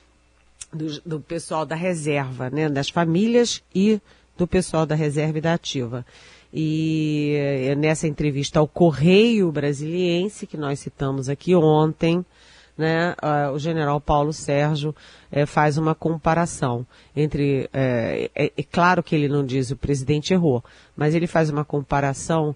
do, 0.71 1.01
do 1.01 1.19
pessoal 1.19 1.65
da 1.65 1.75
reserva, 1.75 2.49
né, 2.49 2.69
das 2.69 2.87
famílias 2.87 3.61
e 3.75 3.99
do 4.37 4.47
pessoal 4.47 4.85
da 4.85 4.95
reserva 4.95 5.39
e 5.39 5.41
da 5.41 5.55
ativa. 5.55 6.05
E 6.53 7.33
eh, 7.35 7.75
nessa 7.75 8.07
entrevista 8.07 8.59
ao 8.59 8.67
Correio 8.67 9.51
Brasiliense, 9.51 10.45
que 10.45 10.55
nós 10.55 10.79
citamos 10.79 11.27
aqui 11.27 11.55
ontem, 11.55 12.23
né, 12.77 13.15
o 13.53 13.59
general 13.59 14.01
Paulo 14.01 14.33
Sérgio 14.33 14.95
é, 15.31 15.45
faz 15.45 15.77
uma 15.77 15.93
comparação 15.93 16.85
entre. 17.15 17.69
É, 17.73 18.29
é, 18.35 18.51
é, 18.55 18.63
claro 18.63 19.03
que 19.03 19.15
ele 19.15 19.27
não 19.27 19.45
diz 19.45 19.71
o 19.71 19.77
presidente 19.77 20.33
errou, 20.33 20.63
mas 20.95 21.13
ele 21.15 21.27
faz 21.27 21.49
uma 21.49 21.65
comparação 21.65 22.55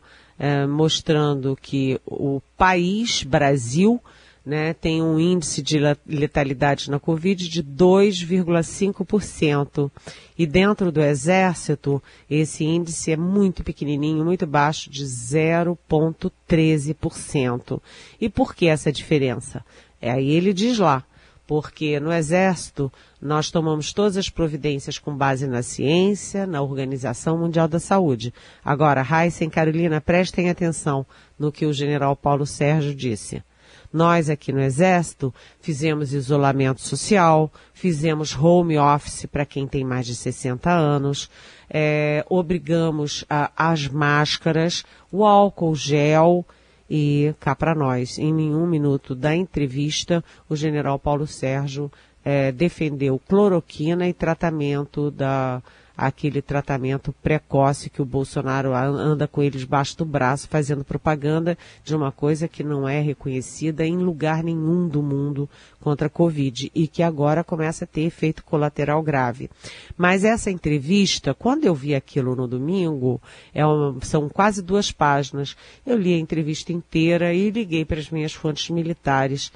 mostrando 0.70 1.58
que 1.60 2.00
o 2.06 2.40
país, 2.56 3.24
Brasil, 3.24 4.00
né, 4.48 4.74
tem 4.74 5.04
um 5.04 5.20
índice 5.20 5.62
de 5.62 5.78
letalidade 6.08 6.90
na 6.90 7.02
Covid 7.02 7.50
de 7.50 7.62
2,5%. 7.62 9.92
E 10.38 10.48
dentro 10.48 10.90
do 10.90 11.02
Exército, 11.02 12.02
esse 12.30 12.64
índice 12.64 13.12
é 13.12 13.18
muito 13.18 13.62
pequenininho, 13.62 14.24
muito 14.24 14.48
baixo, 14.48 14.90
de 14.90 15.04
0,13%. 15.04 17.82
E 18.22 18.30
por 18.30 18.56
que 18.56 18.68
essa 18.68 18.90
diferença? 18.90 19.66
É 20.02 20.12
aí 20.12 20.30
ele 20.30 20.54
diz 20.54 20.78
lá, 20.78 21.04
porque 21.46 22.00
no 22.00 22.14
Exército 22.14 22.90
nós 23.22 23.52
tomamos 23.52 23.92
todas 23.92 24.16
as 24.16 24.30
providências 24.30 24.98
com 24.98 25.14
base 25.14 25.46
na 25.46 25.62
ciência, 25.62 26.48
na 26.48 26.62
Organização 26.62 27.38
Mundial 27.38 27.68
da 27.68 27.82
Saúde. 27.82 28.34
Agora, 28.64 29.02
Raíssa 29.02 29.44
e 29.44 29.50
Carolina, 29.50 30.00
prestem 30.00 30.50
atenção 30.50 31.06
no 31.38 31.52
que 31.52 31.66
o 31.66 31.74
general 31.74 32.16
Paulo 32.16 32.46
Sérgio 32.46 32.96
disse. 32.96 33.44
Nós 33.92 34.30
aqui 34.30 34.52
no 34.52 34.62
Exército 34.62 35.34
fizemos 35.60 36.14
isolamento 36.14 36.82
social, 36.82 37.52
fizemos 37.74 38.36
home 38.36 38.78
office 38.78 39.26
para 39.26 39.46
quem 39.46 39.68
tem 39.68 39.84
mais 39.84 40.06
de 40.06 40.16
60 40.16 40.70
anos, 40.70 41.30
é, 41.70 42.26
obrigamos 42.30 43.26
a, 43.30 43.52
as 43.56 43.88
máscaras, 43.88 44.84
o 45.12 45.26
álcool 45.26 45.76
gel 45.76 46.46
e 46.90 47.34
cá 47.40 47.56
para 47.56 47.76
nós. 47.76 48.18
Em 48.18 48.34
nenhum 48.34 48.66
minuto 48.66 49.14
da 49.14 49.36
entrevista, 49.36 50.24
o 50.50 50.56
general 50.56 50.98
Paulo 50.98 51.28
Sérgio 51.28 51.92
é, 52.24 52.52
defendeu 52.52 53.20
cloroquina 53.28 54.08
e 54.08 54.14
tratamento 54.14 55.12
da 55.12 55.62
aquele 55.98 56.44
tratamento 56.44 57.12
precoce 57.24 57.90
que 57.90 58.02
o 58.02 58.06
Bolsonaro 58.06 58.74
anda 58.74 59.28
com 59.28 59.42
ele 59.42 59.58
debaixo 59.58 59.98
do 59.98 60.06
braço, 60.06 60.48
fazendo 60.48 60.86
propaganda 60.86 61.58
de 61.84 61.96
uma 61.96 62.12
coisa 62.12 62.48
que 62.48 62.64
não 62.64 62.88
é 62.88 63.02
reconhecida 63.02 63.84
em 63.84 63.98
lugar 63.98 64.44
nenhum 64.44 64.88
do 64.88 65.02
mundo 65.02 65.50
contra 65.82 66.06
a 66.06 66.10
Covid 66.10 66.72
e 66.76 66.88
que 66.88 67.02
agora 67.02 67.44
começa 67.44 67.84
a 67.86 67.88
ter 67.88 68.02
efeito 68.02 68.44
colateral 68.44 69.02
grave. 69.02 69.50
Mas 69.98 70.24
essa 70.24 70.52
entrevista, 70.52 71.34
quando 71.34 71.66
eu 71.66 71.74
vi 71.74 71.96
aquilo 71.96 72.36
no 72.36 72.48
domingo, 72.48 73.20
é 73.52 73.66
uma, 73.66 74.00
são 74.02 74.30
quase 74.30 74.62
duas 74.62 74.92
páginas. 74.92 75.58
Eu 75.84 75.98
li 75.98 76.14
a 76.14 76.20
entrevista 76.20 76.72
inteira 76.72 77.34
e 77.34 77.50
liguei 77.50 77.84
para 77.84 78.00
as 78.00 78.12
minhas 78.12 78.34
fontes 78.34 78.70
militares 78.70 79.52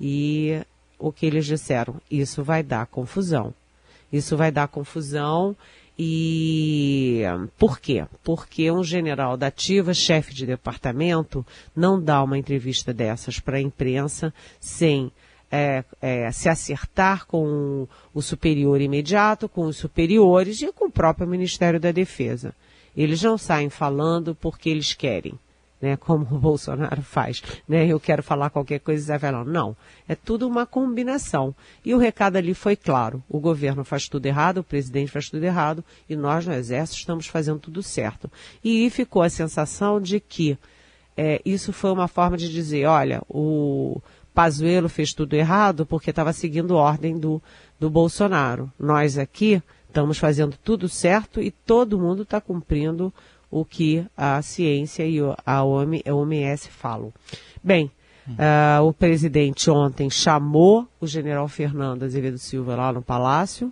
e 0.00 0.62
o 0.98 1.12
que 1.12 1.26
eles 1.26 1.44
disseram, 1.44 1.96
isso 2.10 2.42
vai 2.42 2.62
dar 2.62 2.86
confusão. 2.86 3.52
Isso 4.12 4.36
vai 4.36 4.52
dar 4.52 4.68
confusão 4.68 5.56
e 6.04 7.22
por 7.56 7.78
quê? 7.78 8.04
Porque 8.24 8.68
um 8.72 8.82
general 8.82 9.36
da 9.36 9.46
ativa, 9.46 9.94
chefe 9.94 10.34
de 10.34 10.44
departamento, 10.44 11.46
não 11.76 12.02
dá 12.02 12.20
uma 12.24 12.36
entrevista 12.36 12.92
dessas 12.92 13.38
para 13.38 13.58
a 13.58 13.60
imprensa 13.60 14.34
sem 14.58 15.12
é, 15.48 15.84
é, 16.00 16.32
se 16.32 16.48
acertar 16.48 17.24
com 17.26 17.86
o 18.12 18.20
superior 18.20 18.80
imediato, 18.80 19.48
com 19.48 19.66
os 19.66 19.76
superiores 19.76 20.60
e 20.60 20.72
com 20.72 20.86
o 20.86 20.90
próprio 20.90 21.28
Ministério 21.28 21.78
da 21.78 21.92
Defesa. 21.92 22.52
Eles 22.96 23.22
não 23.22 23.38
saem 23.38 23.70
falando 23.70 24.34
porque 24.34 24.68
eles 24.70 24.94
querem 24.94 25.38
né, 25.82 25.96
como 25.96 26.24
o 26.30 26.38
Bolsonaro 26.38 27.02
faz, 27.02 27.42
né, 27.68 27.86
eu 27.86 27.98
quero 27.98 28.22
falar 28.22 28.50
qualquer 28.50 28.78
coisa 28.78 29.04
e 29.04 29.08
vai 29.08 29.18
falar, 29.18 29.44
não, 29.44 29.76
é 30.08 30.14
tudo 30.14 30.46
uma 30.46 30.64
combinação. 30.64 31.52
E 31.84 31.92
o 31.92 31.98
recado 31.98 32.36
ali 32.36 32.54
foi 32.54 32.76
claro, 32.76 33.20
o 33.28 33.40
governo 33.40 33.84
faz 33.84 34.08
tudo 34.08 34.24
errado, 34.26 34.58
o 34.58 34.64
presidente 34.64 35.10
faz 35.10 35.28
tudo 35.28 35.42
errado, 35.42 35.84
e 36.08 36.14
nós 36.14 36.46
no 36.46 36.54
Exército 36.54 37.00
estamos 37.00 37.26
fazendo 37.26 37.58
tudo 37.58 37.82
certo. 37.82 38.30
E 38.62 38.88
ficou 38.90 39.22
a 39.22 39.28
sensação 39.28 40.00
de 40.00 40.20
que 40.20 40.56
é, 41.16 41.42
isso 41.44 41.72
foi 41.72 41.90
uma 41.90 42.06
forma 42.06 42.36
de 42.36 42.48
dizer, 42.48 42.86
olha, 42.86 43.20
o 43.28 44.00
Pazuello 44.32 44.88
fez 44.88 45.12
tudo 45.12 45.34
errado 45.34 45.84
porque 45.84 46.10
estava 46.10 46.32
seguindo 46.32 46.76
ordem 46.76 47.18
do, 47.18 47.42
do 47.78 47.90
Bolsonaro. 47.90 48.72
Nós 48.78 49.18
aqui 49.18 49.62
estamos 49.88 50.16
fazendo 50.16 50.56
tudo 50.64 50.88
certo 50.88 51.40
e 51.40 51.50
todo 51.50 51.98
mundo 51.98 52.22
está 52.22 52.40
cumprindo 52.40 53.12
o 53.52 53.66
que 53.66 54.04
a 54.16 54.40
ciência 54.40 55.06
e 55.06 55.18
a 55.44 55.62
OMS 55.62 56.68
falam. 56.70 57.12
Bem, 57.62 57.90
uh, 58.26 58.82
o 58.82 58.94
presidente 58.94 59.70
ontem 59.70 60.08
chamou 60.08 60.88
o 60.98 61.06
general 61.06 61.46
Fernando 61.46 62.02
Azevedo 62.02 62.38
Silva 62.38 62.74
lá 62.74 62.90
no 62.90 63.02
Palácio, 63.02 63.70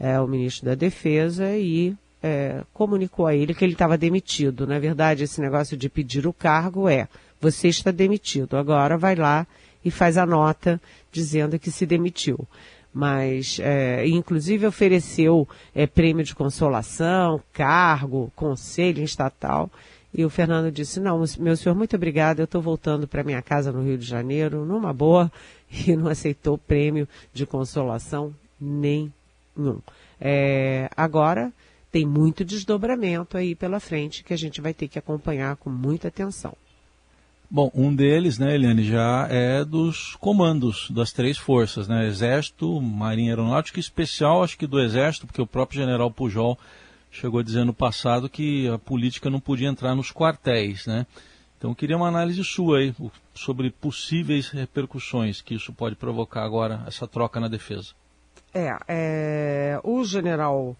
é, 0.00 0.18
o 0.18 0.26
ministro 0.26 0.66
da 0.66 0.74
Defesa, 0.74 1.56
e 1.56 1.94
é, 2.20 2.62
comunicou 2.72 3.28
a 3.28 3.36
ele 3.36 3.54
que 3.54 3.64
ele 3.64 3.74
estava 3.74 3.96
demitido. 3.96 4.66
Na 4.66 4.80
verdade, 4.80 5.22
esse 5.22 5.40
negócio 5.40 5.76
de 5.76 5.88
pedir 5.88 6.26
o 6.26 6.32
cargo 6.32 6.88
é: 6.88 7.06
você 7.40 7.68
está 7.68 7.92
demitido, 7.92 8.56
agora 8.56 8.98
vai 8.98 9.14
lá 9.14 9.46
e 9.84 9.92
faz 9.92 10.18
a 10.18 10.26
nota 10.26 10.80
dizendo 11.12 11.56
que 11.56 11.70
se 11.70 11.86
demitiu 11.86 12.48
mas 12.94 13.58
é, 13.60 14.06
inclusive 14.06 14.64
ofereceu 14.64 15.48
é, 15.74 15.84
prêmio 15.84 16.24
de 16.24 16.32
consolação, 16.32 17.42
cargo, 17.52 18.32
conselho 18.36 19.02
estatal. 19.02 19.68
E 20.16 20.24
o 20.24 20.30
Fernando 20.30 20.70
disse, 20.70 21.00
não, 21.00 21.24
meu 21.40 21.56
senhor, 21.56 21.74
muito 21.74 21.96
obrigado, 21.96 22.38
eu 22.38 22.44
estou 22.44 22.62
voltando 22.62 23.08
para 23.08 23.24
minha 23.24 23.42
casa 23.42 23.72
no 23.72 23.82
Rio 23.82 23.98
de 23.98 24.06
Janeiro, 24.06 24.64
numa 24.64 24.92
boa, 24.92 25.30
e 25.68 25.96
não 25.96 26.06
aceitou 26.06 26.56
prêmio 26.56 27.08
de 27.32 27.44
consolação 27.44 28.32
nenhum. 28.60 29.80
É, 30.20 30.88
agora, 30.96 31.52
tem 31.90 32.06
muito 32.06 32.44
desdobramento 32.44 33.36
aí 33.36 33.56
pela 33.56 33.80
frente 33.80 34.22
que 34.22 34.32
a 34.32 34.38
gente 34.38 34.60
vai 34.60 34.72
ter 34.72 34.86
que 34.86 34.98
acompanhar 35.00 35.56
com 35.56 35.68
muita 35.68 36.06
atenção. 36.06 36.56
Bom, 37.54 37.70
um 37.72 37.94
deles, 37.94 38.36
né, 38.36 38.52
Eliane, 38.52 38.82
já 38.82 39.28
é 39.30 39.64
dos 39.64 40.16
comandos 40.16 40.90
das 40.90 41.12
três 41.12 41.38
forças, 41.38 41.86
né? 41.86 42.04
Exército, 42.08 42.80
Marinha 42.80 43.30
Aeronáutica 43.30 43.78
Especial, 43.78 44.42
acho 44.42 44.58
que 44.58 44.66
do 44.66 44.80
Exército, 44.80 45.24
porque 45.24 45.40
o 45.40 45.46
próprio 45.46 45.80
general 45.80 46.10
Pujol 46.10 46.58
chegou 47.12 47.38
a 47.38 47.44
dizer 47.44 47.64
no 47.64 47.72
passado 47.72 48.28
que 48.28 48.66
a 48.66 48.76
política 48.76 49.30
não 49.30 49.38
podia 49.38 49.68
entrar 49.68 49.94
nos 49.94 50.10
quartéis, 50.10 50.84
né? 50.84 51.06
Então 51.56 51.70
eu 51.70 51.76
queria 51.76 51.96
uma 51.96 52.08
análise 52.08 52.42
sua 52.42 52.78
aí 52.78 52.92
sobre 53.32 53.70
possíveis 53.70 54.48
repercussões 54.48 55.40
que 55.40 55.54
isso 55.54 55.72
pode 55.72 55.94
provocar 55.94 56.42
agora, 56.42 56.82
essa 56.88 57.06
troca 57.06 57.38
na 57.38 57.46
defesa. 57.46 57.92
É, 58.52 58.76
é 58.88 59.80
o 59.84 60.02
general 60.02 60.76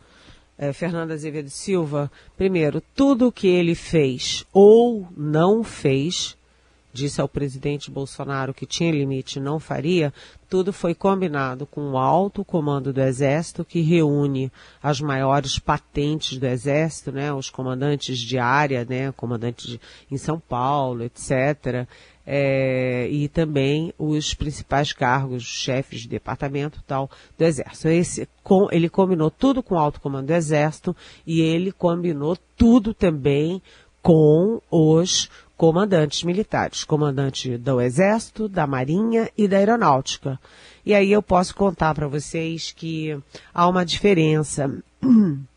é, 0.58 0.72
Fernando 0.72 1.12
Azevedo 1.12 1.50
Silva, 1.50 2.10
primeiro, 2.36 2.82
tudo 2.96 3.28
o 3.28 3.32
que 3.32 3.46
ele 3.46 3.76
fez 3.76 4.44
ou 4.52 5.06
não 5.16 5.62
fez 5.62 6.36
disse 6.94 7.20
ao 7.20 7.28
presidente 7.28 7.90
Bolsonaro 7.90 8.54
que 8.54 8.64
tinha 8.64 8.92
limite 8.92 9.38
e 9.38 9.42
não 9.42 9.58
faria, 9.58 10.14
tudo 10.48 10.72
foi 10.72 10.94
combinado 10.94 11.66
com 11.66 11.90
o 11.90 11.98
alto 11.98 12.44
comando 12.44 12.92
do 12.92 13.00
Exército, 13.00 13.64
que 13.64 13.80
reúne 13.80 14.50
as 14.80 15.00
maiores 15.00 15.58
patentes 15.58 16.38
do 16.38 16.46
Exército, 16.46 17.10
né, 17.10 17.32
os 17.32 17.50
comandantes 17.50 18.18
de 18.18 18.38
área, 18.38 18.86
né, 18.88 19.10
comandantes 19.12 19.66
de, 19.66 19.80
em 20.10 20.16
São 20.16 20.38
Paulo, 20.38 21.02
etc., 21.02 21.86
é, 22.26 23.06
e 23.08 23.28
também 23.28 23.92
os 23.98 24.32
principais 24.32 24.92
cargos, 24.92 25.42
chefes 25.42 26.02
de 26.02 26.08
departamento 26.08 26.82
tal 26.86 27.10
do 27.36 27.44
Exército. 27.44 27.88
Esse, 27.88 28.28
com, 28.42 28.68
ele 28.70 28.88
combinou 28.88 29.30
tudo 29.30 29.62
com 29.62 29.74
o 29.74 29.78
alto 29.78 30.00
comando 30.00 30.28
do 30.28 30.32
Exército 30.32 30.96
e 31.26 31.42
ele 31.42 31.70
combinou 31.70 32.38
tudo 32.56 32.94
também 32.94 33.60
com 34.04 34.60
os 34.70 35.30
comandantes 35.56 36.22
militares, 36.22 36.84
comandante 36.84 37.56
do 37.56 37.80
Exército, 37.80 38.48
da 38.48 38.66
Marinha 38.66 39.30
e 39.36 39.46
da 39.46 39.58
Aeronáutica. 39.58 40.38
E 40.84 40.92
aí 40.94 41.12
eu 41.12 41.22
posso 41.22 41.54
contar 41.54 41.94
para 41.94 42.08
vocês 42.08 42.72
que 42.72 43.18
há 43.52 43.68
uma 43.68 43.84
diferença 43.84 44.70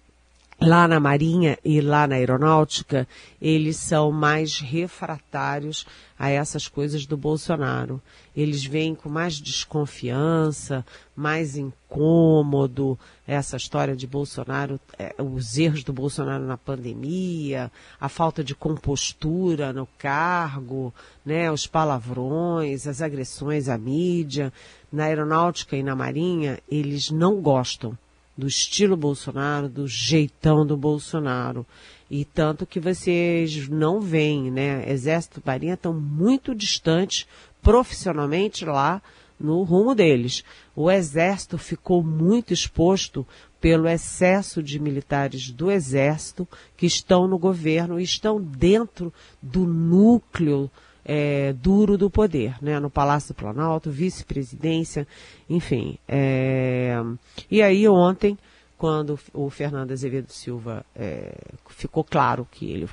lá 0.59 0.87
na 0.87 0.99
Marinha 0.99 1.57
e 1.63 1.79
lá 1.79 2.07
na 2.07 2.15
Aeronáutica, 2.15 3.07
eles 3.39 3.77
são 3.77 4.11
mais 4.11 4.59
refratários 4.59 5.85
a 6.17 6.29
essas 6.29 6.67
coisas 6.67 7.05
do 7.05 7.15
Bolsonaro. 7.15 8.01
Eles 8.35 8.65
vêm 8.65 8.95
com 8.95 9.07
mais 9.07 9.39
desconfiança, 9.39 10.83
mais 11.15 11.55
incômodo, 11.55 12.97
essa 13.27 13.55
história 13.55 13.95
de 13.95 14.07
Bolsonaro, 14.07 14.79
é, 14.97 15.15
os 15.21 15.57
erros 15.59 15.83
do 15.83 15.93
Bolsonaro 15.93 16.43
na 16.43 16.57
pandemia, 16.57 17.71
a 17.99 18.09
falta 18.09 18.43
de 18.43 18.55
compostura 18.55 19.71
no 19.71 19.87
cargo, 19.97 20.93
né, 21.23 21.51
os 21.51 21.67
palavrões, 21.67 22.87
as 22.87 23.01
agressões 23.01 23.69
à 23.69 23.77
mídia. 23.77 24.51
Na 24.91 25.05
Aeronáutica 25.05 25.75
e 25.75 25.83
na 25.83 25.95
Marinha, 25.95 26.59
eles 26.67 27.11
não 27.11 27.41
gostam 27.41 27.97
do 28.37 28.47
estilo 28.47 28.95
Bolsonaro, 28.95 29.67
do 29.67 29.87
jeitão 29.87 30.65
do 30.65 30.77
Bolsonaro. 30.77 31.65
E 32.09 32.23
tanto 32.23 32.65
que 32.65 32.79
vocês 32.79 33.67
não 33.67 33.99
veem, 33.99 34.51
né? 34.51 34.89
Exército 34.89 35.41
e 35.43 35.47
Marinha 35.47 35.73
estão 35.73 35.93
muito 35.93 36.53
distantes 36.53 37.27
profissionalmente 37.61 38.63
lá 38.63 39.01
no 39.39 39.61
rumo 39.63 39.93
deles. 39.93 40.43
O 40.75 40.89
Exército 40.89 41.57
ficou 41.57 42.03
muito 42.03 42.53
exposto 42.53 43.25
pelo 43.59 43.87
excesso 43.87 44.61
de 44.61 44.79
militares 44.79 45.51
do 45.51 45.71
Exército 45.71 46.47
que 46.75 46.85
estão 46.85 47.27
no 47.27 47.37
governo 47.37 47.99
e 47.99 48.03
estão 48.03 48.41
dentro 48.41 49.11
do 49.41 49.65
núcleo 49.65 50.69
é, 51.07 51.53
duro 51.53 51.97
do 51.97 52.09
poder, 52.09 52.55
né? 52.61 52.77
no 52.81 52.89
Palácio 52.89 53.33
do 53.33 53.37
Planalto, 53.37 53.89
vice-presidência, 53.89 55.07
enfim. 55.49 55.97
É... 56.05 57.01
E 57.49 57.61
aí 57.61 57.87
ontem, 57.87 58.37
quando 58.77 59.17
o 59.33 59.49
Fernando 59.49 59.93
Azevedo 59.93 60.29
Silva 60.29 60.85
é, 60.93 61.33
ficou 61.69 62.03
claro 62.03 62.45
que 62.51 62.69
ele, 62.69 62.89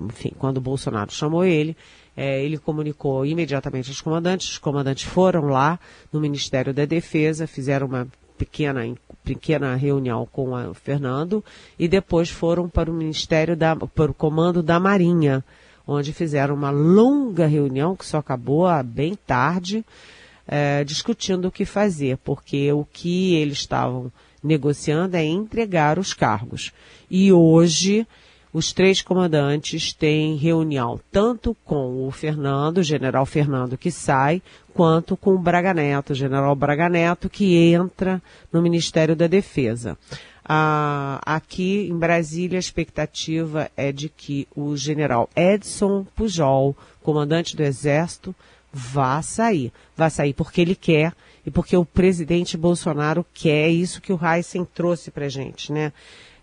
enfim, 0.00 0.32
quando 0.38 0.56
o 0.56 0.62
Bolsonaro 0.62 1.12
chamou 1.12 1.44
ele, 1.44 1.76
é, 2.16 2.42
ele 2.42 2.56
comunicou 2.56 3.26
imediatamente 3.26 3.90
aos 3.90 4.00
comandantes, 4.00 4.52
os 4.52 4.58
comandantes 4.58 5.04
foram 5.04 5.42
lá 5.42 5.78
no 6.10 6.18
Ministério 6.18 6.72
da 6.72 6.86
Defesa, 6.86 7.46
fizeram 7.46 7.86
uma 7.86 8.08
pequena, 8.38 8.80
pequena 9.22 9.74
reunião 9.74 10.26
com 10.32 10.52
o 10.52 10.72
Fernando 10.72 11.44
e 11.78 11.86
depois 11.86 12.30
foram 12.30 12.66
para 12.66 12.90
o 12.90 12.94
Ministério 12.94 13.54
da, 13.54 13.76
para 13.76 14.10
o 14.10 14.14
Comando 14.14 14.62
da 14.62 14.80
Marinha, 14.80 15.44
onde 15.88 16.12
fizeram 16.12 16.54
uma 16.54 16.68
longa 16.68 17.46
reunião 17.46 17.96
que 17.96 18.04
só 18.04 18.18
acabou 18.18 18.66
bem 18.84 19.14
tarde, 19.14 19.82
é, 20.46 20.84
discutindo 20.84 21.48
o 21.48 21.50
que 21.50 21.64
fazer, 21.64 22.18
porque 22.18 22.70
o 22.70 22.84
que 22.84 23.34
eles 23.34 23.58
estavam 23.58 24.12
negociando 24.44 25.16
é 25.16 25.24
entregar 25.24 25.98
os 25.98 26.12
cargos. 26.12 26.72
E 27.10 27.32
hoje 27.32 28.06
os 28.52 28.72
três 28.72 29.00
comandantes 29.00 29.92
têm 29.92 30.36
reunião 30.36 31.00
tanto 31.10 31.56
com 31.64 32.06
o 32.06 32.10
Fernando, 32.10 32.78
o 32.78 32.82
general 32.82 33.24
Fernando 33.24 33.78
que 33.78 33.90
sai, 33.90 34.42
quanto 34.74 35.16
com 35.16 35.34
o 35.34 35.38
Braga 35.38 35.72
Neto, 35.72 36.10
o 36.10 36.16
general 36.16 36.54
Braga 36.54 36.88
Neto, 36.88 37.30
que 37.30 37.56
entra 37.56 38.22
no 38.52 38.60
Ministério 38.60 39.16
da 39.16 39.26
Defesa. 39.26 39.96
Ah, 40.48 41.20
aqui 41.26 41.88
em 41.90 41.98
Brasília, 41.98 42.58
a 42.58 42.60
expectativa 42.60 43.70
é 43.76 43.92
de 43.92 44.08
que 44.08 44.48
o 44.56 44.76
general 44.76 45.28
Edson 45.36 46.06
Pujol, 46.16 46.74
comandante 47.02 47.54
do 47.54 47.62
Exército, 47.62 48.34
vá 48.72 49.20
sair. 49.20 49.72
Vá 49.96 50.08
sair 50.08 50.32
porque 50.32 50.60
ele 50.60 50.74
quer 50.74 51.12
e 51.44 51.50
porque 51.50 51.76
o 51.76 51.84
presidente 51.84 52.56
Bolsonaro 52.56 53.26
quer 53.34 53.68
isso 53.68 54.00
que 54.00 54.12
o 54.12 54.20
Heisen 54.22 54.64
trouxe 54.64 55.10
para 55.10 55.28
gente, 55.28 55.72
né? 55.72 55.92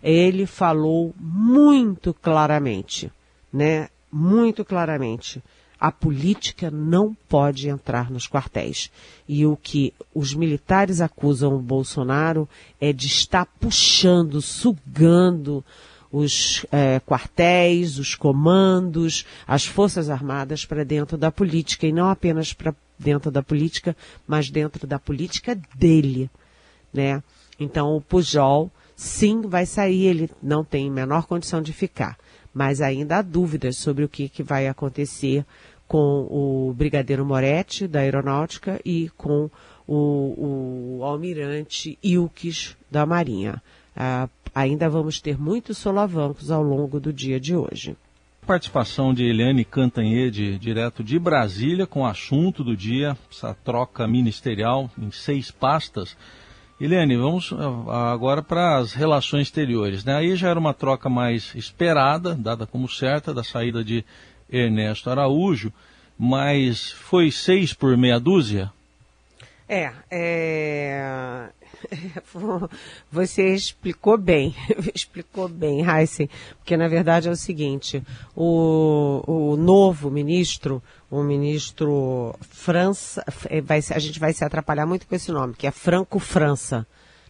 ele 0.02 0.46
falou 0.46 1.12
muito 1.18 2.14
claramente, 2.14 3.10
né? 3.52 3.88
Muito 4.10 4.64
claramente. 4.64 5.42
A 5.78 5.92
política 5.92 6.70
não 6.70 7.14
pode 7.28 7.68
entrar 7.68 8.10
nos 8.10 8.26
quartéis. 8.26 8.90
E 9.28 9.44
o 9.44 9.56
que 9.56 9.92
os 10.14 10.34
militares 10.34 11.00
acusam 11.00 11.54
o 11.54 11.60
Bolsonaro 11.60 12.48
é 12.80 12.92
de 12.92 13.06
estar 13.06 13.46
puxando, 13.46 14.40
sugando 14.40 15.64
os 16.10 16.64
é, 16.72 17.00
quartéis, 17.00 17.98
os 17.98 18.14
comandos, 18.14 19.26
as 19.46 19.66
forças 19.66 20.08
armadas 20.08 20.64
para 20.64 20.84
dentro 20.84 21.18
da 21.18 21.30
política 21.30 21.86
e 21.86 21.92
não 21.92 22.08
apenas 22.08 22.52
para 22.52 22.74
dentro 22.98 23.30
da 23.30 23.42
política, 23.42 23.94
mas 24.26 24.48
dentro 24.48 24.86
da 24.86 24.98
política 24.98 25.58
dele, 25.74 26.30
né? 26.92 27.22
Então 27.60 27.94
o 27.94 28.00
Pujol 28.00 28.70
sim 28.94 29.42
vai 29.42 29.66
sair, 29.66 30.06
ele 30.06 30.30
não 30.42 30.64
tem 30.64 30.90
menor 30.90 31.26
condição 31.26 31.60
de 31.60 31.72
ficar. 31.72 32.16
Mas 32.56 32.80
ainda 32.80 33.18
há 33.18 33.22
dúvidas 33.22 33.76
sobre 33.76 34.02
o 34.02 34.08
que, 34.08 34.30
que 34.30 34.42
vai 34.42 34.66
acontecer 34.66 35.44
com 35.86 36.26
o 36.30 36.72
Brigadeiro 36.74 37.22
Moretti, 37.22 37.86
da 37.86 38.00
Aeronáutica, 38.00 38.80
e 38.82 39.10
com 39.14 39.50
o, 39.86 40.96
o 40.96 41.04
Almirante 41.04 41.98
Ilques, 42.02 42.74
da 42.90 43.04
Marinha. 43.04 43.62
Ah, 43.94 44.26
ainda 44.54 44.88
vamos 44.88 45.20
ter 45.20 45.38
muitos 45.38 45.76
solavancos 45.76 46.50
ao 46.50 46.62
longo 46.62 46.98
do 46.98 47.12
dia 47.12 47.38
de 47.38 47.54
hoje. 47.54 47.94
Participação 48.46 49.12
de 49.12 49.24
Eliane 49.24 49.62
Cantanhede, 49.62 50.58
direto 50.58 51.04
de 51.04 51.18
Brasília, 51.18 51.86
com 51.86 52.00
o 52.00 52.06
assunto 52.06 52.64
do 52.64 52.74
dia, 52.74 53.18
essa 53.30 53.52
troca 53.52 54.08
ministerial 54.08 54.90
em 54.98 55.10
seis 55.10 55.50
pastas. 55.50 56.16
Eliane, 56.78 57.16
vamos 57.16 57.54
ah, 57.88 58.12
agora 58.12 58.42
para 58.42 58.76
as 58.76 58.92
relações 58.92 59.46
exteriores. 59.48 60.04
Né? 60.04 60.14
Aí 60.14 60.36
já 60.36 60.50
era 60.50 60.58
uma 60.58 60.74
troca 60.74 61.08
mais 61.08 61.54
esperada, 61.54 62.34
dada 62.34 62.66
como 62.66 62.88
certa, 62.88 63.32
da 63.32 63.42
saída 63.42 63.82
de 63.82 64.04
Ernesto 64.50 65.08
Araújo, 65.08 65.72
mas 66.18 66.90
foi 66.92 67.30
seis 67.30 67.72
por 67.72 67.96
meia 67.96 68.20
dúzia? 68.20 68.70
É, 69.68 69.90
é... 70.10 71.48
você 73.10 73.54
explicou 73.54 74.16
bem, 74.18 74.54
explicou 74.94 75.48
bem, 75.48 75.84
Heisen, 75.84 76.28
porque 76.58 76.76
na 76.76 76.88
verdade 76.88 77.28
é 77.28 77.30
o 77.30 77.36
seguinte, 77.36 78.02
o, 78.34 79.22
o 79.26 79.56
novo 79.56 80.10
ministro, 80.10 80.82
o 81.10 81.22
ministro 81.22 82.34
França, 82.40 83.24
é, 83.48 83.60
vai, 83.60 83.78
a 83.90 83.98
gente 83.98 84.18
vai 84.18 84.32
se 84.32 84.44
atrapalhar 84.44 84.86
muito 84.86 85.06
com 85.06 85.14
esse 85.14 85.30
nome, 85.30 85.54
que 85.54 85.66
é 85.66 85.70
Franco 85.70 86.18
França, 86.18 86.86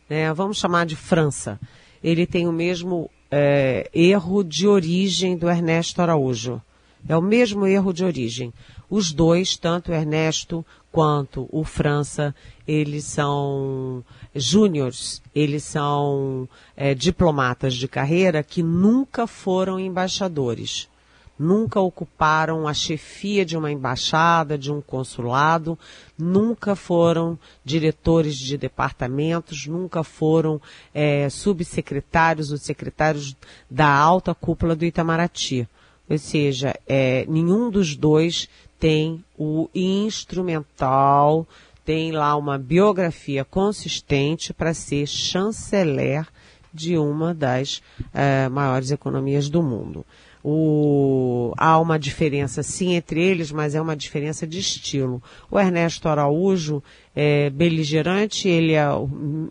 né? 0.09 0.33
vamos 0.33 0.59
chamar 0.59 0.87
de 0.87 0.97
França. 0.97 1.59
Ele 2.03 2.27
tem 2.27 2.47
o 2.47 2.53
mesmo 2.53 3.11
é, 3.31 3.91
erro 3.93 4.45
de 4.45 4.67
origem 4.67 5.37
do 5.37 5.49
Ernesto 5.49 6.01
Araújo. 6.01 6.61
É 7.09 7.17
o 7.17 7.23
mesmo 7.23 7.67
erro 7.67 7.93
de 7.93 8.05
origem. 8.05 8.53
Os 8.91 9.13
dois, 9.13 9.57
tanto 9.57 9.93
Ernesto 9.93 10.65
quanto 10.97 11.47
o 11.53 11.63
França, 11.63 12.35
eles 12.67 13.05
são 13.05 14.03
júniores, 14.35 15.21
eles 15.35 15.63
são 15.63 16.49
é, 16.75 16.95
diplomatas 16.95 17.75
de 17.75 17.87
carreira 17.87 18.43
que 18.43 18.63
nunca 18.63 19.27
foram 19.27 19.79
embaixadores, 19.79 20.89
nunca 21.39 21.79
ocuparam 21.79 22.67
a 22.67 22.73
chefia 22.73 23.45
de 23.45 23.59
uma 23.59 23.71
embaixada, 23.71 24.57
de 24.57 24.73
um 24.73 24.81
consulado, 24.81 25.79
nunca 26.17 26.75
foram 26.75 27.39
diretores 27.63 28.35
de 28.35 28.57
departamentos, 28.57 29.67
nunca 29.67 30.03
foram 30.03 30.59
é, 30.95 31.29
subsecretários 31.29 32.51
ou 32.51 32.57
secretários 32.57 33.37
da 33.71 33.87
alta 33.87 34.35
cúpula 34.35 34.75
do 34.75 34.87
Itamaraty. 34.87 35.69
Ou 36.09 36.17
seja, 36.17 36.75
é, 36.87 37.27
nenhum 37.29 37.69
dos 37.69 37.97
dois 37.97 38.49
tem 38.79 39.25
o 39.39 39.69
instrumental, 39.75 41.47
tem 41.85 42.13
lá 42.13 42.37
uma 42.37 42.59
biografia 42.59 43.45
consistente 43.45 44.53
para 44.53 44.75
ser 44.75 45.07
chanceler 45.07 46.27
de 46.73 46.99
uma 46.99 47.33
das 47.33 47.79
uh, 48.01 48.51
maiores 48.51 48.91
economias 48.91 49.49
do 49.49 49.63
mundo. 49.63 50.05
O, 50.49 51.53
há 51.57 51.77
uma 51.81 51.99
diferença 51.99 52.63
sim 52.63 52.95
entre 52.95 53.21
eles, 53.21 53.51
mas 53.51 53.75
é 53.75 53.81
uma 53.81 53.97
diferença 53.97 54.47
de 54.47 54.61
estilo. 54.61 55.21
O 55.51 55.59
Ernesto 55.59 56.09
Araújo 56.09 56.81
é 57.17 57.51
beligerante, 57.51 58.49
ele 58.49 58.75
é, 58.75 58.87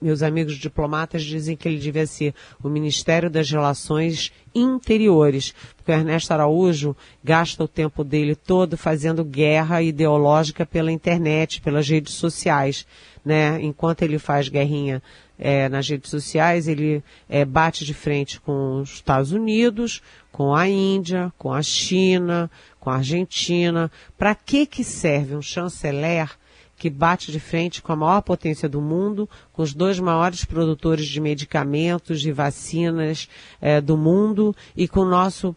meus 0.01 0.23
amigos 0.23 0.55
diplomatas 0.55 1.23
dizem 1.23 1.57
que 1.57 1.67
ele 1.67 1.79
devia 1.79 2.07
ser 2.07 2.33
o 2.63 2.69
Ministério 2.69 3.29
das 3.29 3.51
Relações 3.51 4.31
Interiores, 4.56 5.54
porque 5.76 5.91
o 5.91 5.94
Ernesto 5.94 6.32
Araújo 6.34 6.96
gasta 7.22 7.63
o 7.63 7.68
tempo 7.68 8.04
dele 8.04 8.36
todo 8.36 8.78
fazendo 8.78 9.24
guerra 9.24 9.82
ideológica 9.82 10.65
pela 10.65 10.91
internet, 10.91 11.62
pelas 11.62 11.89
redes 11.89 12.13
sociais, 12.13 12.88
né? 13.24 13.62
Enquanto 13.62 14.04
ele 14.04 14.18
faz 14.18 14.48
guerrinha 14.48 15.04
é, 15.38 15.68
nas 15.68 15.89
redes 15.89 16.10
sociais, 16.10 16.68
ele 16.68 17.04
é, 17.28 17.44
bate 17.44 17.84
de 17.84 17.94
frente 17.94 18.39
com 18.39 18.82
os 18.82 18.94
Estados 18.94 19.32
Unidos, 19.32 20.02
com 20.32 20.56
a 20.56 20.68
Índia, 20.68 21.34
com 21.38 21.52
a 21.52 21.62
China, 21.62 22.50
com 22.80 22.89
a 22.89 22.96
Argentina. 22.96 23.91
Para 24.18 24.34
que 24.34 24.65
que 24.65 24.84
serve 24.84 25.36
um 25.36 25.41
chanceler 25.41 26.30
que 26.86 26.89
bate 26.91 27.32
de 27.32 27.39
frente 27.39 27.82
com 27.82 27.91
a 27.91 27.95
maior 27.95 28.21
potência 28.21 28.69
do 28.69 28.80
mundo, 28.80 29.28
com 29.52 29.63
os 29.63 29.74
dois 29.74 30.00
maiores 30.00 30.45
produtores 30.45 31.08
de 31.08 31.19
medicamentos 31.19 32.24
e 32.24 32.32
vacinas 32.32 33.28
é, 33.60 33.82
do 33.82 33.98
mundo 33.98 34.56
e 34.78 34.88
com 34.88 35.00
o 35.00 35.10
nosso 35.10 35.56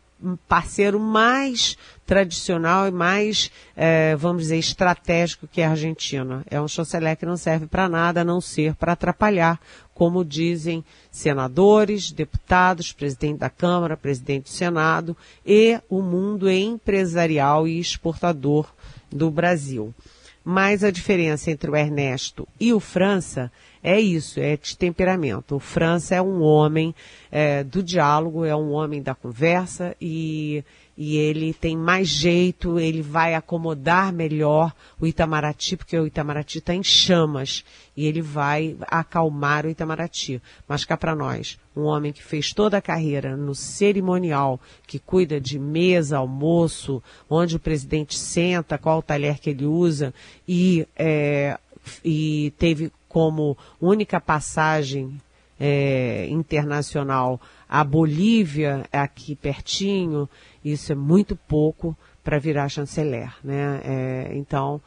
parceiro 0.48 0.98
mais 0.98 1.76
tradicional 2.06 2.88
e 2.88 2.90
mais, 2.90 3.50
é, 3.76 4.16
vamos 4.16 4.44
dizer, 4.44 4.56
estratégico 4.56 5.46
que 5.46 5.60
é 5.60 5.66
a 5.66 5.72
Argentina. 5.72 6.42
É 6.50 6.58
um 6.58 6.66
chanceler 6.66 7.14
que 7.14 7.26
não 7.26 7.36
serve 7.36 7.66
para 7.66 7.90
nada 7.90 8.22
a 8.22 8.24
não 8.24 8.40
ser 8.40 8.74
para 8.74 8.92
atrapalhar 8.92 9.60
como 9.92 10.24
dizem 10.24 10.82
senadores, 11.10 12.10
deputados, 12.10 12.90
presidente 12.90 13.40
da 13.40 13.50
Câmara, 13.50 13.98
presidente 13.98 14.44
do 14.44 14.48
Senado 14.48 15.14
e 15.44 15.78
o 15.90 16.00
mundo 16.00 16.50
empresarial 16.50 17.68
e 17.68 17.78
exportador 17.78 18.72
do 19.10 19.30
Brasil. 19.30 19.94
Mas 20.44 20.82
a 20.82 20.90
diferença 20.90 21.50
entre 21.50 21.70
o 21.70 21.76
Ernesto 21.76 22.48
e 22.58 22.72
o 22.72 22.80
França 22.80 23.50
é 23.82 24.00
isso, 24.00 24.40
é 24.40 24.56
de 24.56 24.76
temperamento. 24.76 25.56
O 25.56 25.60
França 25.60 26.14
é 26.14 26.22
um 26.22 26.42
homem 26.42 26.94
é, 27.30 27.62
do 27.62 27.82
diálogo, 27.82 28.44
é 28.44 28.54
um 28.54 28.72
homem 28.72 29.02
da 29.02 29.14
conversa 29.14 29.94
e 30.00 30.64
e 31.00 31.16
ele 31.16 31.54
tem 31.54 31.76
mais 31.76 32.08
jeito, 32.08 32.76
ele 32.76 33.02
vai 33.02 33.36
acomodar 33.36 34.12
melhor 34.12 34.74
o 34.98 35.06
Itamaraty, 35.06 35.76
porque 35.76 35.96
o 35.96 36.08
Itamaraty 36.08 36.58
está 36.58 36.74
em 36.74 36.82
chamas 36.82 37.64
e 37.96 38.04
ele 38.04 38.20
vai 38.20 38.76
acalmar 38.80 39.64
o 39.64 39.70
Itamaraty. 39.70 40.42
Mas 40.66 40.84
cá 40.84 40.96
para 40.96 41.14
nós, 41.14 41.56
um 41.76 41.82
homem 41.82 42.12
que 42.12 42.20
fez 42.20 42.52
toda 42.52 42.78
a 42.78 42.82
carreira 42.82 43.36
no 43.36 43.54
cerimonial, 43.54 44.60
que 44.88 44.98
cuida 44.98 45.40
de 45.40 45.56
mesa, 45.56 46.18
almoço, 46.18 47.00
onde 47.30 47.54
o 47.54 47.60
presidente 47.60 48.18
senta, 48.18 48.76
qual 48.76 48.98
o 48.98 49.02
talher 49.02 49.38
que 49.38 49.50
ele 49.50 49.66
usa 49.66 50.12
e, 50.48 50.84
é, 50.96 51.56
e 52.04 52.52
teve 52.58 52.92
como 53.08 53.56
única 53.80 54.20
passagem 54.20 55.20
é, 55.58 56.26
internacional 56.28 57.40
a 57.68 57.84
Bolívia 57.84 58.86
aqui 58.92 59.34
pertinho, 59.34 60.28
isso 60.64 60.92
é 60.92 60.94
muito 60.94 61.36
pouco 61.36 61.96
para 62.22 62.38
virar 62.38 62.68
chanceler, 62.68 63.32
né? 63.42 63.80
É, 63.84 64.30
então, 64.36 64.80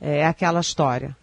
é 0.00 0.26
aquela 0.26 0.60
história. 0.60 1.16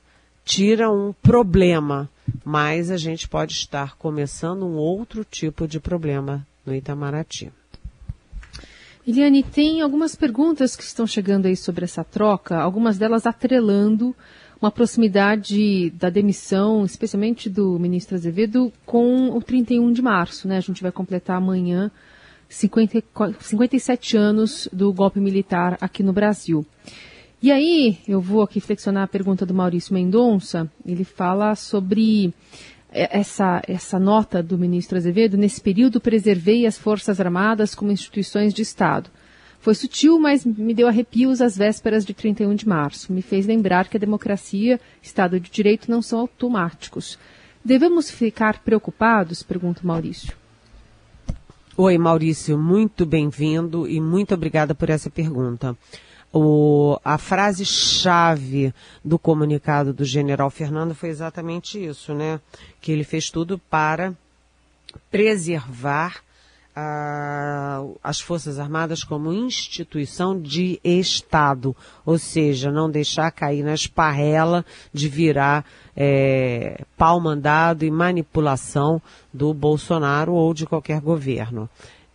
Tira 0.43 0.91
um 0.91 1.13
problema, 1.13 2.09
mas 2.43 2.91
a 2.91 2.97
gente 2.97 3.27
pode 3.27 3.53
estar 3.53 3.95
começando 3.95 4.65
um 4.65 4.75
outro 4.75 5.23
tipo 5.23 5.67
de 5.67 5.79
problema 5.79 6.45
no 6.65 6.73
Itamaraty. 6.73 7.51
Eliane, 9.07 9.43
tem 9.43 9.81
algumas 9.81 10.15
perguntas 10.15 10.75
que 10.75 10.83
estão 10.83 11.05
chegando 11.05 11.45
aí 11.45 11.55
sobre 11.55 11.85
essa 11.85 12.03
troca, 12.03 12.57
algumas 12.57 12.97
delas 12.97 13.25
atrelando 13.25 14.15
uma 14.61 14.71
proximidade 14.71 15.89
da 15.91 16.09
demissão, 16.09 16.85
especialmente 16.85 17.49
do 17.49 17.77
ministro 17.79 18.15
Azevedo, 18.15 18.71
com 18.85 19.29
o 19.29 19.41
31 19.41 19.91
de 19.91 20.01
março. 20.01 20.47
Né? 20.47 20.57
A 20.57 20.61
gente 20.61 20.81
vai 20.81 20.91
completar 20.91 21.37
amanhã 21.37 21.91
50, 22.49 23.03
57 23.39 24.17
anos 24.17 24.69
do 24.71 24.91
golpe 24.93 25.19
militar 25.19 25.77
aqui 25.81 26.01
no 26.03 26.13
Brasil. 26.13 26.65
E 27.41 27.51
aí, 27.51 27.99
eu 28.07 28.19
vou 28.21 28.41
aqui 28.41 28.59
flexionar 28.59 29.03
a 29.03 29.07
pergunta 29.07 29.45
do 29.45 29.53
Maurício 29.53 29.93
Mendonça. 29.93 30.69
Ele 30.85 31.03
fala 31.03 31.53
sobre 31.55 32.33
essa, 32.91 33.61
essa 33.67 33.99
nota 33.99 34.41
do 34.41 34.57
ministro 34.57 34.97
Azevedo. 34.97 35.37
Nesse 35.37 35.59
período, 35.61 35.99
preservei 35.99 36.65
as 36.65 36.77
Forças 36.77 37.19
Armadas 37.19 37.75
como 37.75 37.91
instituições 37.91 38.53
de 38.53 38.61
Estado. 38.61 39.09
Foi 39.65 39.73
sutil, 39.73 40.19
mas 40.19 40.45
me 40.45 40.75
deu 40.75 40.87
arrepios 40.87 41.41
às 41.41 41.57
vésperas 41.57 42.05
de 42.05 42.13
31 42.13 42.53
de 42.53 42.67
março. 42.67 43.11
Me 43.11 43.23
fez 43.23 43.47
lembrar 43.47 43.87
que 43.87 43.97
a 43.97 43.99
democracia, 43.99 44.79
Estado 45.01 45.39
de 45.39 45.49
Direito 45.49 45.89
não 45.89 46.03
são 46.03 46.19
automáticos. 46.19 47.17
Devemos 47.63 48.11
ficar 48.11 48.59
preocupados? 48.59 49.41
Pergunta 49.41 49.81
Maurício. 49.83 50.35
Oi, 51.75 51.97
Maurício, 51.97 52.59
muito 52.59 53.07
bem-vindo 53.07 53.89
e 53.89 53.99
muito 53.99 54.35
obrigada 54.35 54.75
por 54.75 54.91
essa 54.91 55.09
pergunta. 55.09 55.75
O, 56.31 56.99
a 57.03 57.17
frase-chave 57.17 58.71
do 59.03 59.17
comunicado 59.17 59.91
do 59.91 60.05
general 60.05 60.51
Fernando 60.51 60.93
foi 60.93 61.09
exatamente 61.09 61.83
isso, 61.83 62.13
né? 62.13 62.39
Que 62.79 62.91
ele 62.91 63.03
fez 63.03 63.31
tudo 63.31 63.57
para 63.57 64.13
preservar 65.09 66.23
as 68.03 68.19
Forças 68.19 68.59
Armadas 68.59 69.03
como 69.03 69.31
instituição 69.31 70.39
de 70.39 70.79
Estado, 70.83 71.75
ou 72.05 72.19
seja, 72.19 72.71
não 72.71 72.89
deixar 72.89 73.31
cair 73.31 73.63
na 73.63 73.73
esparrela 73.73 74.65
de 74.93 75.07
virar 75.07 75.65
é, 75.95 76.83
pau 76.97 77.19
mandado 77.19 77.85
e 77.85 77.91
manipulação 77.91 79.01
do 79.33 79.53
Bolsonaro 79.53 80.33
ou 80.33 80.53
de 80.53 80.65
qualquer 80.65 80.99
governo. 80.99 81.69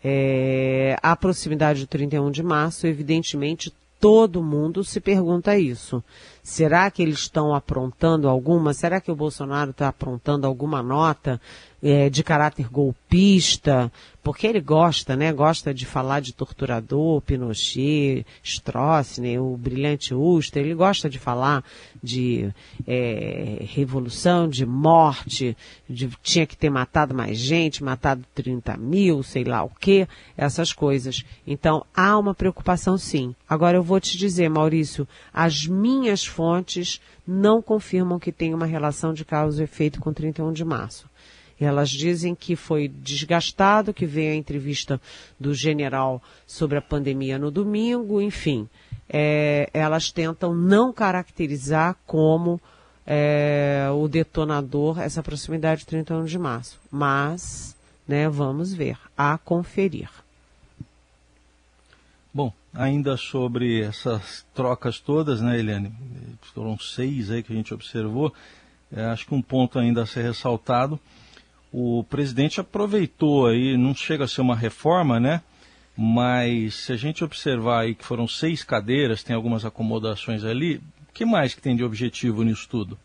É, 0.05 0.97
a 1.03 1.17
proximidade 1.17 1.81
do 1.81 1.87
31 1.87 2.31
de 2.31 2.43
março, 2.43 2.87
evidentemente, 2.87 3.73
todo 3.99 4.43
mundo 4.43 4.83
se 4.83 4.99
pergunta 4.99 5.59
isso. 5.59 6.03
Será 6.43 6.91
que 6.91 7.03
eles 7.03 7.21
estão 7.21 7.55
aprontando 7.55 8.29
alguma? 8.29 8.73
Será 8.73 9.01
que 9.01 9.11
o 9.11 9.17
Bolsonaro 9.17 9.71
está 9.71 9.89
aprontando 9.89 10.47
alguma 10.47 10.83
nota 10.83 11.41
é, 11.83 12.11
de 12.11 12.23
caráter 12.23 12.69
golpista, 12.69 13.91
porque 14.23 14.47
ele 14.47 14.61
gosta, 14.61 15.17
né? 15.17 15.33
Gosta 15.33 15.73
de 15.73 15.87
falar 15.87 16.21
de 16.21 16.35
torturador, 16.35 17.23
Pinochet, 17.23 18.27
Stroessner, 18.43 19.43
o 19.43 19.57
brilhante 19.57 20.15
Uster, 20.15 20.63
ele 20.63 20.75
gosta 20.75 21.09
de 21.09 21.19
falar 21.19 21.65
de 22.03 22.53
é, 22.87 23.65
revolução, 23.67 24.47
de 24.47 24.67
morte, 24.67 25.57
de 25.89 26.09
tinha 26.23 26.47
que 26.47 26.57
ter 26.57 26.69
matado 26.69 27.15
mais 27.15 27.39
gente, 27.39 27.83
matado 27.83 28.23
30 28.35 28.77
mil, 28.77 29.23
sei 29.23 29.45
lá 29.45 29.63
o 29.63 29.71
que, 29.71 30.07
essas 30.37 30.73
coisas. 30.73 31.25
Então, 31.47 31.85
há 31.95 32.19
uma 32.19 32.35
preocupação 32.35 32.99
sim. 32.99 33.35
Agora 33.49 33.79
eu 33.79 33.83
vou 33.83 34.01
te 34.01 34.19
dizer, 34.19 34.51
Maurício, 34.51 35.09
as 35.33 35.67
minhas 35.67 36.27
fontes 36.27 37.01
não 37.27 37.63
confirmam 37.63 38.19
que 38.19 38.33
tem 38.33 38.53
uma 38.53 38.67
relação 38.67 39.15
de 39.15 39.25
causa 39.25 39.63
e 39.63 39.65
efeito 39.65 40.01
com 40.01 40.13
31 40.13 40.53
de 40.53 40.65
março. 40.65 41.09
Elas 41.61 41.91
dizem 41.91 42.35
que 42.35 42.57
foi 42.57 42.89
desgastado, 42.89 43.93
que 43.93 44.07
veio 44.07 44.33
a 44.33 44.37
entrevista 44.37 44.99
do 45.39 45.53
general 45.53 46.23
sobre 46.47 46.79
a 46.79 46.83
pandemia 46.83 47.39
no 47.39 47.51
domingo, 47.51 48.21
enfim. 48.21 48.67
É, 49.07 49.69
elas 49.75 50.11
tentam 50.11 50.55
não 50.55 50.93
caracterizar 50.93 51.97
como 52.07 52.59
é, 53.07 53.89
o 53.93 54.09
detonador 54.09 55.01
essa 55.01 55.23
proximidade 55.23 55.81
de 55.81 55.87
31 55.87 56.25
de 56.25 56.39
março. 56.39 56.81
Mas, 56.91 57.77
né, 58.09 58.27
vamos 58.29 58.73
ver, 58.73 58.97
a 59.19 59.37
conferir. 59.37 60.09
Bom, 62.33 62.53
ainda 62.73 63.17
sobre 63.19 63.83
essas 63.83 64.47
trocas 64.55 64.99
todas, 64.99 65.43
né, 65.43 65.59
Eliane? 65.59 65.93
Foram 66.55 66.79
seis 66.79 67.31
aí 67.31 67.43
que 67.43 67.53
a 67.53 67.57
gente 67.57 67.75
observou. 67.75 68.33
É, 68.91 69.05
acho 69.07 69.27
que 69.27 69.35
um 69.35 69.43
ponto 69.43 69.79
ainda 69.79 70.03
a 70.03 70.07
ser 70.07 70.23
ressaltado 70.23 70.99
o 71.73 72.05
presidente 72.05 72.61
aproveitou 72.61 73.47
aí, 73.47 73.77
não 73.77 73.95
chega 73.95 74.25
a 74.25 74.29
ser 74.29 74.41
uma 74.41 74.57
reforma, 74.57 75.21
né? 75.21 75.41
Mas 75.97 76.75
se 76.75 76.93
a 76.93 76.97
gente 76.97 77.23
observar 77.23 77.81
aí 77.81 77.95
que 77.95 78.05
foram 78.05 78.27
seis 78.27 78.65
cadeiras, 78.65 79.23
tem 79.23 79.37
algumas 79.37 79.65
acomodações 79.65 80.45
ali, 80.45 80.77
o 80.77 81.13
que 81.13 81.25
mais 81.25 81.55
que 81.55 81.61
tem 81.61 81.77
de 81.77 81.85
objetivo 81.85 82.43
nisso 82.43 82.67
tudo? 82.69 82.99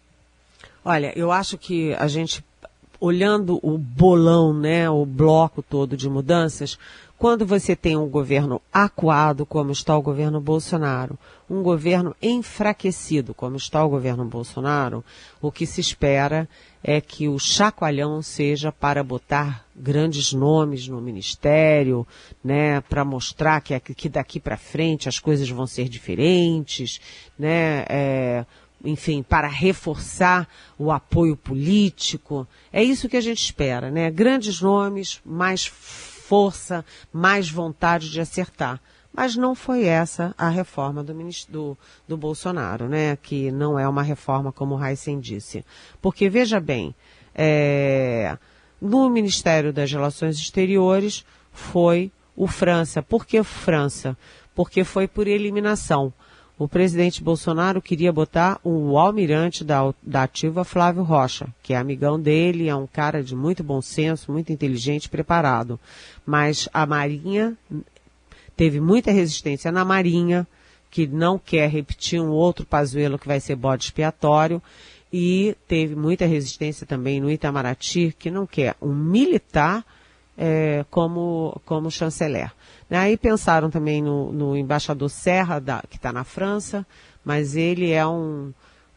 Olha, 0.84 1.12
eu 1.18 1.32
acho 1.32 1.58
que 1.58 1.94
a 1.96 2.08
gente, 2.08 2.44
olhando 3.00 3.60
o 3.62 3.78
bolão, 3.78 4.54
né, 4.54 4.90
o 4.90 5.06
bloco 5.06 5.62
todo 5.62 5.98
de 5.98 6.08
mudanças, 6.08 6.78
quando 7.18 7.46
você 7.46 7.76
tem 7.76 7.96
um 7.96 8.08
governo 8.08 8.62
acuado, 8.74 9.46
como 9.46 9.72
está 9.72 9.98
o 9.98 10.02
governo 10.02 10.42
Bolsonaro, 10.42 11.18
um 11.50 11.64
governo 11.64 12.16
enfraquecido, 12.22 13.34
como 13.34 13.56
está 13.56 13.84
o 13.84 13.90
governo 13.90 14.26
Bolsonaro, 14.26 15.04
o 15.42 15.52
que 15.52 15.66
se 15.66 15.80
espera 15.80 16.48
é 16.84 17.00
que 17.00 17.28
o 17.28 17.40
chacoalhão 17.40 18.22
seja 18.22 18.72
para 18.72 19.04
botar 19.04 19.66
grandes 19.76 20.34
nomes 20.34 20.88
no 20.88 21.02
ministério, 21.02 22.06
né, 22.44 22.82
para 22.82 23.06
mostrar 23.06 23.62
que, 23.62 23.80
que 23.80 24.10
daqui 24.10 24.40
para 24.40 24.58
frente 24.58 25.08
as 25.08 25.18
coisas 25.18 25.50
vão 25.50 25.66
ser 25.66 25.88
diferentes, 25.88 27.00
né, 27.40 27.86
é, 27.88 28.46
enfim, 28.84 29.24
para 29.24 29.48
reforçar 29.48 30.48
o 30.78 30.92
apoio 30.92 31.36
político. 31.36 32.48
É 32.72 32.84
isso 32.84 33.10
que 33.10 33.18
a 33.18 33.22
gente 33.22 33.42
espera, 33.42 33.90
né? 33.90 34.12
Grandes 34.12 34.62
nomes, 34.62 35.20
mais 35.26 35.66
força, 36.28 36.84
mais 37.14 37.50
vontade 37.50 38.10
de 38.10 38.20
acertar. 38.20 38.82
Mas 39.14 39.36
não 39.36 39.56
foi 39.56 39.86
essa 39.86 40.34
a 40.38 40.50
reforma 40.50 41.04
do, 41.04 41.14
do, 41.48 41.78
do 42.08 42.18
Bolsonaro, 42.18 42.90
né? 42.90 43.16
Que 43.16 43.52
não 43.52 43.80
é 43.80 43.88
uma 43.88 44.04
reforma, 44.04 44.52
como 44.52 44.76
o 44.76 44.86
Heisen 44.86 45.20
disse. 45.20 45.64
Porque, 46.02 46.30
veja 46.30 46.60
bem, 46.60 46.94
é, 47.34 48.38
no 48.82 49.10
Ministério 49.10 49.72
das 49.72 49.92
Relações 49.92 50.38
Exteriores 50.38 51.24
foi 51.52 52.12
o 52.36 52.48
França. 52.48 53.02
Por 53.02 53.26
que 53.26 53.42
França? 53.42 54.18
Porque 54.54 54.84
foi 54.84 55.08
por 55.08 55.28
eliminação. 55.28 56.12
O 56.58 56.70
presidente 56.70 57.22
Bolsonaro 57.22 57.82
queria 57.82 58.14
botar 58.14 58.62
o 58.64 58.98
almirante 58.98 59.62
da, 59.62 59.94
da 60.02 60.24
ativa 60.24 60.64
Flávio 60.64 61.04
Rocha, 61.04 61.50
que 61.62 61.74
é 61.74 61.78
amigão 61.78 62.18
dele, 62.18 62.70
é 62.70 62.76
um 62.76 62.88
cara 62.88 63.22
de 63.22 63.36
muito 63.36 63.62
bom 63.62 63.82
senso, 63.82 64.32
muito 64.32 64.54
inteligente, 64.54 65.10
preparado. 65.10 65.78
Mas 66.26 66.70
a 66.74 66.86
Marinha 66.86 67.58
teve 68.56 68.80
muita 68.80 69.12
resistência 69.12 69.70
na 69.70 69.84
Marinha, 69.84 70.48
que 70.90 71.06
não 71.06 71.38
quer 71.38 71.70
repetir 71.70 72.22
um 72.22 72.30
outro 72.30 72.66
Pazuello 72.66 73.20
que 73.20 73.28
vai 73.28 73.42
ser 73.42 73.58
bode 73.58 73.84
expiatório, 73.84 74.62
e 75.12 75.58
teve 75.68 75.94
muita 75.94 76.26
resistência 76.26 76.88
também 76.88 77.20
no 77.20 77.30
Itamaraty, 77.30 78.16
que 78.18 78.32
não 78.32 78.48
quer 78.48 78.76
um 78.82 78.94
militar 78.94 79.86
é, 80.38 80.86
como, 80.90 81.62
como 81.66 81.92
chanceler. 81.92 82.52
Aí 82.90 83.18
pensaram 83.18 83.70
também 83.70 84.02
no, 84.02 84.32
no 84.32 84.56
embaixador 84.56 85.10
Serra, 85.10 85.60
da, 85.60 85.82
que 85.90 85.98
está 85.98 86.14
na 86.14 86.24
França, 86.24 86.86
mas 87.24 87.56
ele 87.56 87.92
é 87.92 88.06
um, 88.06 88.54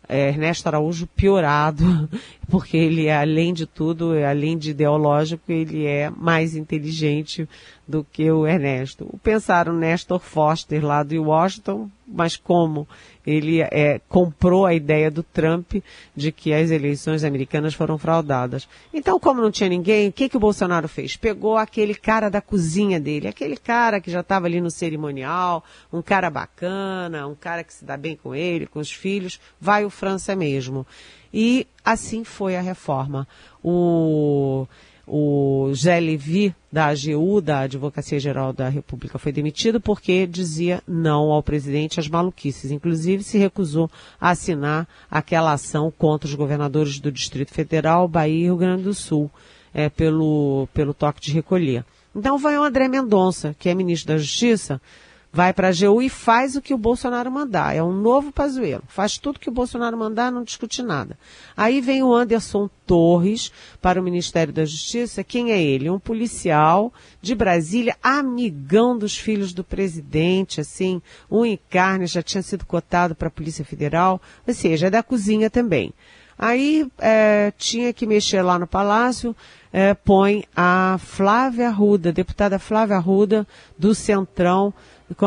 é, 0.09 0.29
Ernesto 0.29 0.66
Araújo 0.66 1.07
piorado, 1.07 2.09
porque 2.48 2.76
ele 2.76 3.06
é, 3.06 3.16
além 3.16 3.52
de 3.52 3.66
tudo, 3.66 4.12
além 4.24 4.56
de 4.56 4.70
ideológico, 4.70 5.52
ele 5.52 5.84
é 5.84 6.08
mais 6.08 6.56
inteligente 6.56 7.46
do 7.87 8.02
que 8.04 8.30
o 8.30 8.46
Ernesto. 8.46 9.08
Pensaram 9.22 9.74
Nestor 9.74 10.18
Foster 10.18 10.84
lá 10.84 11.02
de 11.02 11.18
Washington, 11.18 11.90
mas 12.06 12.37
como 12.37 12.88
ele 13.26 13.61
é, 13.61 14.00
comprou 14.08 14.64
a 14.64 14.72
ideia 14.72 15.11
do 15.11 15.22
Trump 15.22 15.74
de 16.16 16.32
que 16.32 16.54
as 16.54 16.70
eleições 16.70 17.22
americanas 17.22 17.74
foram 17.74 17.98
fraudadas. 17.98 18.66
Então, 18.92 19.20
como 19.20 19.42
não 19.42 19.50
tinha 19.50 19.68
ninguém, 19.68 20.08
o 20.08 20.12
que, 20.12 20.30
que 20.30 20.37
o 20.37 20.40
Bolsonaro 20.40 20.88
fez? 20.88 21.16
Pegou 21.16 21.58
aquele 21.58 21.94
cara 21.94 22.30
da 22.30 22.40
cozinha 22.40 22.98
dele, 22.98 23.28
aquele 23.28 23.58
cara 23.58 24.00
que 24.00 24.11
já 24.11 24.20
estava 24.20 24.46
ali 24.46 24.61
no 24.61 24.70
cerimonial, 24.70 25.62
um 25.92 26.00
cara 26.00 26.30
bacana, 26.30 27.26
um 27.26 27.34
cara 27.34 27.62
que 27.62 27.74
se 27.74 27.84
dá 27.84 27.98
bem 27.98 28.16
com 28.16 28.34
ele, 28.34 28.66
com 28.66 28.80
os 28.80 28.90
filhos, 28.90 29.38
vai 29.61 29.84
o 29.84 29.90
França 29.90 30.34
mesmo. 30.34 30.87
E 31.33 31.67
assim 31.85 32.25
foi 32.25 32.57
a 32.57 32.61
reforma. 32.61 33.27
O 33.62 34.67
o 35.11 35.73
Zé 35.75 35.99
Levi, 35.99 36.55
da 36.71 36.88
AGU, 36.88 37.41
da 37.41 37.61
Advocacia 37.61 38.21
Geral 38.21 38.53
da 38.53 38.69
República, 38.69 39.19
foi 39.19 39.33
demitido 39.33 39.81
porque 39.81 40.27
dizia 40.27 40.83
não 40.87 41.33
ao 41.33 41.43
presidente 41.43 41.99
as 41.99 42.09
maluquices. 42.09 42.71
Inclusive, 42.71 43.23
se 43.23 43.38
recusou 43.38 43.91
a 44.21 44.31
assinar 44.31 44.87
aquela 45.11 45.53
ação 45.53 45.91
contra 45.91 46.29
os 46.29 46.35
governadores 46.35 47.01
do 47.01 47.11
Distrito 47.11 47.55
Federal, 47.55 48.07
Bahia 48.07 48.35
e 48.35 48.43
Rio 48.45 48.57
Grande 48.57 48.83
do 48.83 48.93
Sul, 48.93 49.31
é, 49.73 49.88
pelo, 49.88 50.69
pelo 50.75 50.93
toque 50.93 51.23
de 51.23 51.33
recolher. 51.33 51.85
Então, 52.14 52.37
vai 52.37 52.59
o 52.59 52.62
André 52.62 52.87
Mendonça, 52.87 53.57
que 53.59 53.71
é 53.71 53.75
ministro 53.75 54.09
da 54.09 54.19
Justiça, 54.19 54.81
vai 55.33 55.53
para 55.53 55.69
a 55.69 55.71
AGU 55.71 56.03
e 56.03 56.09
faz 56.09 56.57
o 56.57 56.62
que 56.62 56.73
o 56.73 56.79
Bolsonaro 56.79 57.31
mandar. 57.31 57.75
É 57.75 57.83
um 57.83 57.93
novo 57.93 58.33
Pazuello. 58.33 58.83
Faz 58.88 59.19
tudo 59.19 59.38
que 59.38 59.49
o 59.49 59.53
Bolsonaro 59.53 59.97
mandar, 59.97 60.33
não 60.33 60.43
discute 60.43 60.83
nada. 60.83 61.19
Aí 61.57 61.81
vem 61.81 62.03
o 62.03 62.14
Anderson 62.14 62.69
Torres 62.87 63.53
para 63.81 64.01
o 64.01 64.03
Ministério 64.05 64.53
da 64.53 64.64
Justiça. 64.64 65.23
Quem 65.23 65.53
é 65.53 65.62
ele? 65.62 65.91
Um 65.91 65.99
policial 65.99 66.93
de 67.21 67.35
Brasília, 67.35 67.97
amigão 68.03 68.97
dos 68.97 69.17
filhos 69.17 69.53
do 69.53 69.62
presidente, 69.62 70.61
assim, 70.61 71.03
um 71.31 71.45
em 71.45 71.59
carne, 71.69 72.07
já 72.07 72.23
tinha 72.23 72.43
sido 72.43 72.64
cotado 72.64 73.14
para 73.14 73.29
a 73.29 73.31
Polícia 73.31 73.64
Federal, 73.64 74.21
ou 74.47 74.55
seja, 74.55 74.87
é 74.87 74.91
da 74.91 75.03
cozinha 75.03 75.51
também. 75.51 75.93
Aí 76.38 76.87
é, 76.99 77.53
tinha 77.59 77.93
que 77.93 78.07
mexer 78.07 78.43
lá 78.43 78.59
no 78.59 78.67
Palácio, 78.67 79.35
é, 79.73 79.93
põe 79.93 80.45
a 80.55 80.97
Flávia 81.01 81.69
Arruda, 81.69 82.12
deputada 82.12 82.61
Flávia 82.61 82.97
Arruda, 82.97 83.47
do 83.77 83.93
Centrão, 83.93 84.73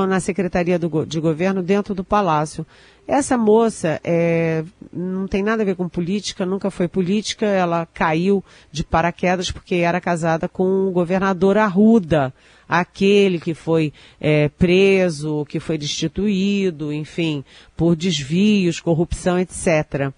na 0.07 0.19
Secretaria 0.19 0.77
do, 0.77 1.05
de 1.05 1.19
Governo 1.19 1.61
dentro 1.63 1.93
do 1.93 2.03
Palácio. 2.03 2.65
Essa 3.07 3.37
moça 3.37 3.99
é, 4.03 4.63
não 4.93 5.27
tem 5.27 5.43
nada 5.43 5.63
a 5.63 5.65
ver 5.65 5.75
com 5.75 5.89
política, 5.89 6.45
nunca 6.45 6.71
foi 6.71 6.87
política, 6.87 7.45
ela 7.45 7.85
caiu 7.93 8.43
de 8.71 8.83
paraquedas 8.83 9.51
porque 9.51 9.75
era 9.75 9.99
casada 9.99 10.47
com 10.47 10.87
o 10.87 10.91
governador 10.91 11.57
Arruda, 11.57 12.33
aquele 12.69 13.39
que 13.39 13.53
foi 13.53 13.91
é, 14.19 14.47
preso, 14.47 15.45
que 15.45 15.59
foi 15.59 15.77
destituído, 15.77 16.93
enfim, 16.93 17.43
por 17.75 17.95
desvios, 17.97 18.79
corrupção, 18.79 19.37
etc. 19.37 20.13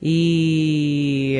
E, 0.00 1.38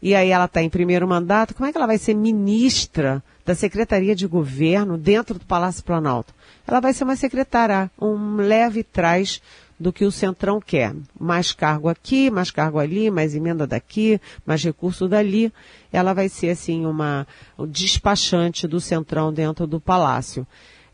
e 0.00 0.14
aí 0.14 0.30
ela 0.30 0.46
está 0.46 0.62
em 0.62 0.70
primeiro 0.70 1.06
mandato, 1.06 1.54
como 1.54 1.68
é 1.68 1.72
que 1.72 1.76
ela 1.76 1.86
vai 1.86 1.98
ser 1.98 2.14
ministra 2.14 3.22
da 3.44 3.54
Secretaria 3.54 4.14
de 4.14 4.26
Governo 4.26 4.96
dentro 4.96 5.38
do 5.38 5.44
Palácio 5.44 5.84
Planalto? 5.84 6.32
Ela 6.66 6.80
vai 6.80 6.92
ser 6.92 7.04
uma 7.04 7.16
secretária, 7.16 7.90
um 8.00 8.36
leve 8.36 8.82
trás 8.82 9.40
do 9.78 9.92
que 9.92 10.04
o 10.04 10.10
Centrão 10.10 10.60
quer. 10.60 10.94
Mais 11.18 11.52
cargo 11.52 11.88
aqui, 11.88 12.30
mais 12.30 12.50
cargo 12.50 12.78
ali, 12.78 13.10
mais 13.10 13.34
emenda 13.34 13.66
daqui, 13.66 14.20
mais 14.44 14.64
recurso 14.64 15.06
dali. 15.06 15.52
Ela 15.92 16.12
vai 16.12 16.28
ser, 16.28 16.50
assim, 16.50 16.86
uma 16.86 17.26
despachante 17.68 18.66
do 18.66 18.80
Centrão 18.80 19.32
dentro 19.32 19.66
do 19.66 19.80
Palácio. 19.80 20.46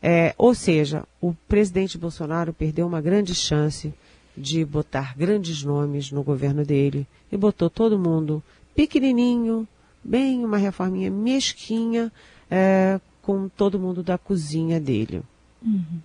É, 0.03 0.35
ou 0.37 0.55
seja, 0.55 1.05
o 1.21 1.33
presidente 1.49 1.97
Bolsonaro 1.97 2.53
perdeu 2.53 2.87
uma 2.87 3.01
grande 3.01 3.35
chance 3.35 3.95
de 4.37 4.65
botar 4.65 5.17
grandes 5.17 5.63
nomes 5.63 6.11
no 6.11 6.23
governo 6.23 6.65
dele 6.65 7.07
e 7.31 7.37
botou 7.37 7.71
todo 7.71 7.99
mundo 7.99 8.43
pequenininho, 8.75 9.69
bem 10.03 10.45
uma 10.45 10.57
reforminha 10.57 11.11
mesquinha, 11.11 12.11
é, 12.51 13.01
com 13.21 13.49
todo 13.49 13.79
mundo 13.79 14.03
da 14.03 14.19
cozinha 14.19 14.81
dele. 14.81 15.23
Uhum. 15.65 16.01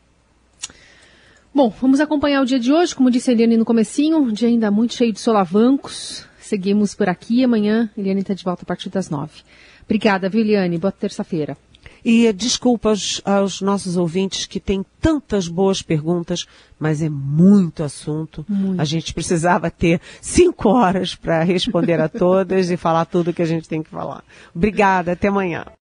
Bom, 1.54 1.74
vamos 1.82 2.00
acompanhar 2.00 2.42
o 2.42 2.46
dia 2.46 2.60
de 2.60 2.72
hoje, 2.72 2.96
como 2.96 3.10
disse 3.10 3.32
a 3.32 3.34
Eliane 3.34 3.58
no 3.58 3.66
comecinho, 3.66 4.20
um 4.20 4.32
dia 4.32 4.48
ainda 4.48 4.70
muito 4.70 4.94
cheio 4.94 5.12
de 5.12 5.20
solavancos. 5.20 6.26
Seguimos 6.40 6.96
por 6.96 7.10
aqui. 7.10 7.44
Amanhã, 7.44 7.90
Eliane 7.98 8.22
está 8.22 8.34
de 8.34 8.44
volta 8.44 8.64
a 8.64 8.66
partir 8.66 8.90
das 8.90 9.10
nove. 9.10 9.42
Obrigada, 9.84 10.30
viu, 10.30 10.42
Eliane? 10.42 10.78
Boa 10.78 10.92
terça-feira. 10.92 11.58
E 12.06 12.32
desculpas 12.32 13.22
aos 13.26 13.60
nossos 13.60 13.98
ouvintes 13.98 14.46
que 14.46 14.60
têm 14.60 14.86
tantas 15.02 15.48
boas 15.48 15.82
perguntas, 15.82 16.46
mas 16.80 17.02
é 17.02 17.10
muito 17.10 17.84
assunto. 17.84 18.46
Muito. 18.48 18.80
A 18.80 18.86
gente 18.86 19.14
precisava 19.14 19.70
ter 19.70 20.00
cinco 20.22 20.70
horas 20.70 21.16
para 21.16 21.44
responder 21.44 22.00
a 22.00 22.08
todas 22.10 22.70
e 22.70 22.78
falar 22.78 23.06
tudo 23.06 23.34
que 23.34 23.42
a 23.42 23.46
gente 23.46 23.68
tem 23.68 23.84
que 23.84 23.90
falar. 23.90 24.24
Obrigada, 24.56 25.12
até 25.12 25.28
amanhã. 25.28 25.66